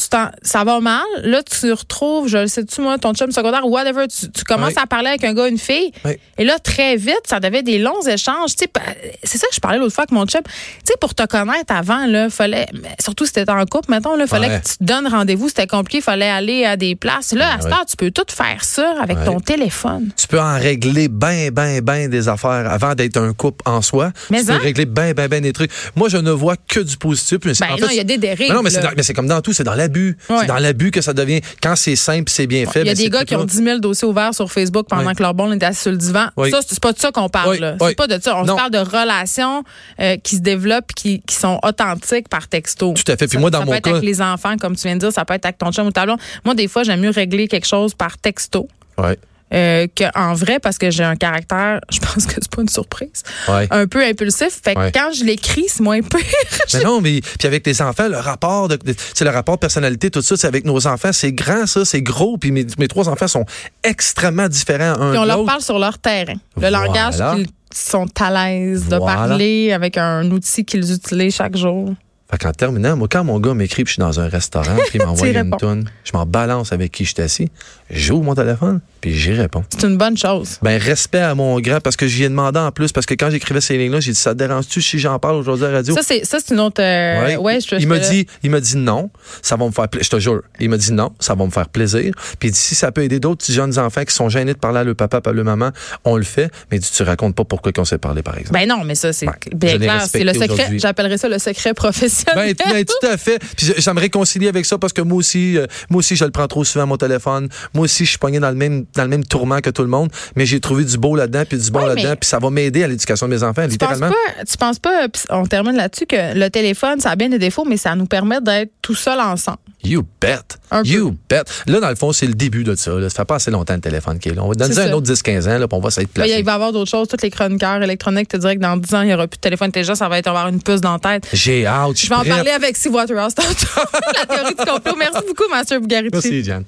tu 0.00 0.08
t'en- 0.08 0.30
ça 0.42 0.64
va 0.64 0.80
mal, 0.80 1.02
là, 1.22 1.42
tu 1.42 1.72
retrouves, 1.72 2.28
je 2.28 2.38
le 2.38 2.46
sais-tu, 2.48 2.80
moi, 2.80 2.98
ton 2.98 3.14
chum 3.14 3.30
secondaire 3.30 3.64
ou 3.64 3.70
whatever, 3.70 4.06
tu, 4.08 4.30
tu 4.30 4.44
commences 4.44 4.76
à 4.76 4.86
parler 4.86 5.08
avec 5.08 5.24
un 5.24 5.34
gars, 5.34 5.46
une 5.48 5.58
fille, 5.58 5.92
et 6.38 6.44
là, 6.44 6.58
très 6.58 6.96
vite, 6.96 7.20
ça 7.26 7.38
devait 7.40 7.62
des 7.62 7.78
longs 7.78 8.02
échanges. 8.02 8.50
C'est 8.56 9.38
ça 9.38 9.46
que 9.46 9.54
je 9.54 9.60
parlais 9.60 9.78
l'autre 9.78 9.94
fois 9.94 10.02
avec 10.02 10.12
mon 10.12 10.26
chum. 10.26 10.42
Tu 10.44 10.50
sais, 10.84 10.94
pour 11.00 11.14
te 11.14 11.24
connaître 11.26 11.72
avant, 11.72 12.06
là, 12.06 12.28
fallait, 12.30 12.66
surtout 13.00 13.26
si 13.26 13.32
t'étais 13.32 13.50
en 13.52 13.64
couple, 13.66 13.90
mettons, 13.90 14.16
là, 14.16 14.26
fallait 14.26 14.48
Ouais. 14.48 14.60
que 14.60 14.68
tu 14.68 14.76
te 14.78 14.84
donnes 14.84 15.06
rendez-vous, 15.06 15.48
c'était 15.48 15.66
compliqué, 15.66 16.00
fallait 16.00 16.28
aller 16.28 16.64
à 16.64 16.76
des 16.76 16.96
places. 16.96 17.32
Là, 17.32 17.54
à 17.54 17.56
Ben 17.58 17.64
ouais. 17.66 17.72
heure, 17.72 17.86
tu 17.86 17.96
peux 17.96 18.10
tout 18.10 18.24
faire 18.30 18.64
ça 18.64 18.94
avec 19.00 19.18
Ouais. 19.18 19.24
ton 19.24 19.40
téléphone. 19.40 20.10
Tu 20.16 20.26
peux 20.26 20.40
en 20.40 20.58
régler 20.58 21.08
ben, 21.08 21.50
ben, 21.50 21.80
ben 21.80 22.08
des 22.10 22.28
affaires 22.28 22.70
avant 22.70 22.94
d'être 22.94 23.16
un 23.16 23.32
couple 23.32 23.62
en 23.64 23.80
soi. 23.80 24.10
Mais 24.30 24.40
tu 24.40 24.46
peux 24.46 24.52
hein? 24.52 24.58
régler 24.62 24.86
ben, 24.86 25.12
ben, 25.14 25.28
ben 25.28 25.42
des 25.42 25.52
trucs. 25.52 25.70
Moi, 25.94 26.08
je 26.08 26.16
ne 26.16 26.30
vois 26.30 26.56
que 26.56 26.80
du 26.80 26.96
positif. 26.96 27.38
Mais 27.44 27.52
Ben 27.60 27.66
en 27.74 27.76
non, 27.78 27.86
il 27.90 27.96
y 27.96 28.00
a 28.00 28.04
des 28.04 28.18
dérives, 28.18 28.48
Mais 28.48 28.54
non, 28.54 28.62
c'est 28.68 28.82
mais 28.96 29.02
c'est 29.02 29.14
comme 29.14 29.26
dans 29.28 29.40
tout, 29.40 29.52
c'est 29.52 29.64
dans 29.64 29.74
l'abus. 29.84 30.16
Ouais. 30.28 30.36
C'est 30.40 30.46
dans 30.46 30.58
l'abus 30.58 30.90
que 30.90 31.00
ça 31.00 31.12
devient. 31.12 31.40
Quand 31.62 31.76
c'est 31.76 31.96
simple, 31.96 32.30
c'est 32.30 32.46
bien 32.46 32.66
fait. 32.66 32.80
Il 32.82 32.86
y 32.86 32.90
a 32.90 32.94
ben, 32.94 33.02
des 33.04 33.10
gars 33.10 33.24
qui 33.24 33.34
ont 33.36 33.40
là. 33.40 33.44
10 33.46 33.56
000 33.62 33.78
dossiers 33.78 34.08
ouverts 34.08 34.34
sur 34.34 34.50
Facebook 34.50 34.86
pendant 34.88 35.12
que 35.14 35.22
leur 35.22 35.34
bon 35.34 35.52
était 35.52 35.66
assis 35.66 35.82
sur 35.82 35.90
le 35.92 35.96
divan. 35.98 36.26
Ça, 36.50 36.60
c'est 36.66 36.80
pas 36.80 36.92
de 36.92 36.98
ça 36.98 37.10
qu'on 37.12 37.28
parle. 37.28 37.76
C'est 37.80 37.94
pas 37.96 38.06
de 38.06 38.20
ça. 38.22 38.36
On 38.38 38.46
se 38.46 38.52
parle 38.52 38.70
de 38.70 38.78
relations 38.78 39.62
euh, 40.00 40.16
qui 40.16 40.36
se 40.36 40.40
développent, 40.40 40.92
qui, 40.94 41.20
qui 41.20 41.34
sont 41.34 41.58
authentiques 41.62 42.28
par 42.28 42.48
texto. 42.48 42.94
Tout 42.94 43.12
à 43.12 43.16
fait. 43.16 43.26
Puis 43.26 43.34
Ça- 43.36 43.40
moi, 43.40 43.50
dans 43.50 43.60
ça 43.60 43.64
mon 43.64 43.70
peut 43.72 43.76
être 43.78 43.84
cas- 43.84 43.90
avec 43.90 44.04
les 44.04 44.20
enfants, 44.22 44.56
comme 44.56 44.76
tu 44.76 44.82
viens 44.82 44.94
de 44.94 45.00
dire, 45.00 45.12
ça 45.12 45.24
peut 45.24 45.34
être 45.34 45.44
avec 45.46 45.58
ton 45.58 45.70
chum 45.72 45.86
ou 45.86 45.90
ta 45.92 46.04
blonde. 46.04 46.18
Moi, 46.44 46.54
des 46.54 46.68
fois, 46.68 46.82
j'aime 46.82 47.00
mieux 47.00 47.10
régler 47.10 47.48
quelque 47.48 47.66
chose 47.66 47.94
par 47.94 48.18
texto. 48.18 48.68
Ouais. 48.98 49.18
Euh, 49.54 49.86
qu'en 49.96 50.34
vrai, 50.34 50.58
parce 50.58 50.78
que 50.78 50.90
j'ai 50.90 51.04
un 51.04 51.14
caractère, 51.16 51.80
je 51.90 52.00
pense 52.00 52.26
que 52.26 52.32
c'est 52.34 52.50
pas 52.54 52.62
une 52.62 52.68
surprise, 52.68 53.22
Ouais. 53.48 53.68
un 53.70 53.86
peu 53.86 54.02
impulsif. 54.04 54.60
Fait 54.64 54.74
que 54.74 54.80
Ouais. 54.80 54.92
quand 54.92 55.12
je 55.16 55.24
l'écris, 55.24 55.66
c'est 55.68 55.80
moins 55.82 56.00
pire. 56.02 56.20
Mais 56.74 56.82
non, 56.82 57.00
mais 57.00 57.20
puis 57.20 57.46
avec 57.46 57.64
les 57.66 57.80
enfants, 57.80 58.08
le 58.08 58.16
rapport 58.18 58.66
de, 58.68 58.78
c'est 59.14 59.24
le 59.24 59.30
rapport 59.30 59.54
de 59.54 59.60
personnalité, 59.60 60.10
tout 60.10 60.22
ça, 60.22 60.36
c'est 60.36 60.46
avec 60.48 60.64
nos 60.64 60.86
enfants, 60.86 61.12
c'est 61.12 61.32
grand, 61.32 61.66
ça, 61.66 61.84
c'est 61.84 62.02
gros. 62.02 62.36
Puis 62.36 62.50
mes, 62.50 62.66
mes 62.78 62.88
trois 62.88 63.08
enfants 63.08 63.28
sont 63.28 63.44
extrêmement 63.84 64.48
différents 64.48 64.98
un 65.00 65.10
Puis 65.10 65.18
on 65.18 65.22
de 65.22 65.28
leur 65.28 65.44
parle 65.44 65.60
sur 65.62 65.78
leur 65.78 65.98
terrain. 65.98 66.34
Le 66.56 66.60
Voilà. 66.68 66.84
langage 66.86 67.14
qu'ils 67.36 67.46
sont 67.72 68.06
à 68.20 68.30
l'aise 68.48 68.88
de 68.88 68.96
Voilà. 68.96 69.14
parler 69.28 69.72
avec 69.72 69.98
un 69.98 70.28
outil 70.30 70.64
qu'ils 70.64 70.92
utilisent 70.92 71.36
chaque 71.36 71.56
jour. 71.56 71.90
Fait 72.30 72.38
qu'en 72.38 72.52
terminant, 72.52 72.96
moi, 72.96 73.06
quand 73.10 73.22
mon 73.22 73.38
gars 73.38 73.52
m'écrit, 73.54 73.84
puis 73.84 73.90
je 73.90 73.94
suis 73.94 74.00
dans 74.00 74.18
un 74.18 74.28
restaurant, 74.28 74.74
puis 74.88 74.98
il 74.98 75.02
m'envoie 75.04 75.28
une 75.28 75.50
toune, 75.58 75.84
je 76.04 76.12
m'en 76.14 76.24
balance 76.24 76.72
avec 76.72 76.90
qui 76.90 77.04
je 77.04 77.12
suis 77.14 77.22
assis, 77.22 77.50
j'ouvre 77.90 78.24
mon 78.24 78.34
téléphone, 78.34 78.80
puis 79.02 79.12
j'y 79.14 79.32
réponds. 79.34 79.62
C'est 79.68 79.86
une 79.86 79.98
bonne 79.98 80.16
chose. 80.16 80.58
Ben, 80.62 80.80
respect 80.80 81.18
à 81.20 81.34
mon 81.34 81.60
grand, 81.60 81.80
parce 81.80 81.96
que 81.96 82.06
j'y 82.06 82.24
ai 82.24 82.28
demandé 82.30 82.58
en 82.58 82.72
plus, 82.72 82.92
parce 82.92 83.04
que 83.04 83.12
quand 83.14 83.28
j'écrivais 83.30 83.60
ces 83.60 83.76
lignes-là, 83.76 84.00
j'ai 84.00 84.12
dit, 84.12 84.18
ça 84.18 84.32
te 84.32 84.38
dérange-tu 84.38 84.80
si 84.80 84.98
j'en 84.98 85.18
parle 85.18 85.36
aujourd'hui 85.36 85.66
à 85.66 85.70
la 85.70 85.76
radio? 85.76 85.94
Ça, 85.94 86.00
c'est, 86.02 86.24
ça, 86.24 86.38
c'est 86.44 86.54
une 86.54 86.60
autre. 86.60 86.82
euh, 86.82 87.24
Ouais. 87.26 87.36
ouais, 87.36 87.58
je, 87.60 87.76
il 87.76 87.86
m'a 87.86 87.98
dit, 87.98 88.26
il 88.42 88.50
m'a 88.50 88.60
dit 88.60 88.76
non, 88.78 89.10
ça 89.42 89.56
va 89.56 89.66
me 89.66 89.70
faire 89.70 89.88
plaisir. 89.88 90.04
Je 90.04 90.16
te 90.16 90.20
jure. 90.20 90.42
Il 90.60 90.70
m'a 90.70 90.78
dit 90.78 90.92
non, 90.92 91.12
ça 91.20 91.34
va 91.34 91.44
me 91.44 91.50
faire 91.50 91.68
plaisir. 91.68 92.14
Puis 92.40 92.48
il 92.48 92.52
dit 92.52 92.58
si 92.58 92.74
ça 92.74 92.90
peut 92.90 93.02
aider 93.02 93.20
d'autres 93.20 93.44
jeunes 93.50 93.78
enfants 93.78 94.04
qui 94.04 94.14
sont 94.14 94.30
gênés 94.30 94.54
de 94.54 94.58
parler 94.58 94.78
à 94.80 94.84
leur 94.84 94.96
papa, 94.96 95.20
à 95.24 95.32
leur 95.32 95.44
maman, 95.44 95.70
on 96.04 96.16
le 96.16 96.22
fait. 96.24 96.50
Mais 96.70 96.78
dit, 96.78 96.90
tu 96.90 97.02
racontes 97.02 97.34
pas 97.36 97.44
pourquoi 97.44 97.70
qu'on 97.72 97.84
s'est 97.84 97.98
parlé, 97.98 98.22
par 98.22 98.38
exemple. 98.38 98.58
Ben 98.58 98.66
non, 98.68 98.82
mais 98.84 98.94
ça, 98.94 99.12
c'est 99.12 99.26
l'ai 99.52 99.78
clair. 99.78 100.06
C'est 100.08 100.24
le 100.24 100.32
secret. 100.32 100.78
J'appellerais 100.78 101.18
ça 101.18 101.28
le 101.28 101.38
secret 101.38 101.74
professionnel. 101.74 102.13
Ben, 102.34 102.54
ben, 102.54 102.84
tout 102.84 103.06
à 103.06 103.16
fait. 103.16 103.38
Puis 103.56 103.82
ça 103.82 103.94
me 103.94 104.00
réconcilie 104.00 104.48
avec 104.48 104.64
ça 104.66 104.78
parce 104.78 104.92
que 104.92 105.02
moi 105.02 105.18
aussi, 105.18 105.56
euh, 105.58 105.66
moi 105.90 105.98
aussi, 105.98 106.16
je 106.16 106.24
le 106.24 106.30
prends 106.30 106.46
trop 106.46 106.64
souvent 106.64 106.86
mon 106.86 106.96
téléphone. 106.96 107.48
Moi 107.74 107.84
aussi, 107.84 108.04
je 108.04 108.10
suis 108.10 108.18
pogné 108.18 108.40
dans 108.40 108.50
le 108.50 108.56
même, 108.56 108.84
dans 108.94 109.02
le 109.02 109.08
même 109.08 109.24
tourment 109.24 109.60
que 109.60 109.70
tout 109.70 109.82
le 109.82 109.88
monde. 109.88 110.10
Mais 110.36 110.46
j'ai 110.46 110.60
trouvé 110.60 110.84
du 110.84 110.98
beau 110.98 111.16
là-dedans, 111.16 111.44
puis 111.48 111.58
du 111.58 111.70
bon 111.70 111.80
Ouais, 111.80 111.88
là-dedans, 111.88 112.14
puis 112.20 112.28
ça 112.28 112.38
va 112.38 112.50
m'aider 112.50 112.84
à 112.84 112.88
l'éducation 112.88 113.26
de 113.28 113.34
mes 113.34 113.42
enfants, 113.42 113.62
Tu 113.68 113.78
penses 113.78 113.90
littéralement. 113.90 114.08
pas, 114.08 114.44
tu 114.44 114.56
penses 114.56 114.78
pas, 114.78 115.08
puis 115.08 115.22
on 115.30 115.46
termine 115.46 115.76
là-dessus, 115.76 116.06
que 116.06 116.38
le 116.38 116.48
téléphone, 116.48 117.00
ça 117.00 117.10
a 117.10 117.16
bien 117.16 117.28
des 117.28 117.38
défauts, 117.38 117.64
mais 117.64 117.76
ça 117.76 117.94
nous 117.94 118.06
permet 118.06 118.40
d'être 118.40 118.72
tout 118.82 118.94
seul 118.94 119.20
ensemble. 119.20 119.58
You 119.84 120.04
bet. 120.20 120.38
Un 120.70 120.82
peu. 120.82 120.88
you 120.88 121.16
bet. 121.28 121.42
Là, 121.66 121.80
dans 121.80 121.88
le 121.88 121.94
fond, 121.94 122.12
c'est 122.12 122.26
le 122.26 122.34
début 122.34 122.64
de 122.64 122.74
ça. 122.74 122.92
Là. 122.92 123.10
Ça 123.10 123.16
fait 123.16 123.24
pas 123.24 123.36
assez 123.36 123.50
longtemps 123.50 123.74
le 123.74 123.80
téléphone 123.80 124.18
qui 124.18 124.30
est 124.30 124.34
là. 124.34 124.42
On 124.42 124.48
va 124.48 124.54
donner 124.54 124.78
un 124.78 124.92
autre 124.92 125.12
10-15 125.12 125.48
ans, 125.48 125.58
là, 125.58 125.68
puis 125.68 125.78
on 125.78 125.80
va 125.80 125.90
s'être 125.90 126.08
placé. 126.08 126.30
il 126.38 126.44
va 126.44 126.52
y 126.52 126.54
avoir 126.54 126.72
d'autres 126.72 126.90
choses. 126.90 127.08
Tous 127.08 127.22
les 127.22 127.30
chroniqueurs 127.30 127.82
électroniques 127.82 128.28
te 128.28 128.36
diraient 128.36 128.56
que 128.56 128.62
dans 128.62 128.76
10 128.76 128.94
ans, 128.94 129.02
il 129.02 129.08
n'y 129.08 129.14
aura 129.14 129.26
plus 129.26 129.36
de 129.36 129.40
téléphone 129.40 129.68
intelligent. 129.68 129.94
Ça 129.94 130.08
va 130.08 130.18
être 130.18 130.26
avoir 130.26 130.48
une 130.48 130.62
puce 130.62 130.80
dans 130.80 130.92
la 130.92 130.98
tête. 130.98 131.28
J'ai 131.32 131.66
hâte. 131.66 131.98
Je 131.98 132.08
vais 132.08 132.14
en 132.14 132.24
parler 132.24 132.50
avec 132.50 132.76
Steve 132.76 132.94
Waterhouse 132.94 133.34
tantôt. 133.34 133.88
la 134.14 134.26
théorie 134.26 134.54
du 134.54 134.64
complot. 134.64 134.94
Merci 134.98 135.20
beaucoup, 135.26 135.50
Master 135.50 135.80
Bugarici. 135.80 136.10
Merci, 136.12 136.44
Jan. 136.44 136.62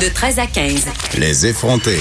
De 0.00 0.08
13 0.08 0.38
à 0.40 0.46
15. 0.46 0.86
Les 1.16 1.46
effrontés. 1.46 1.94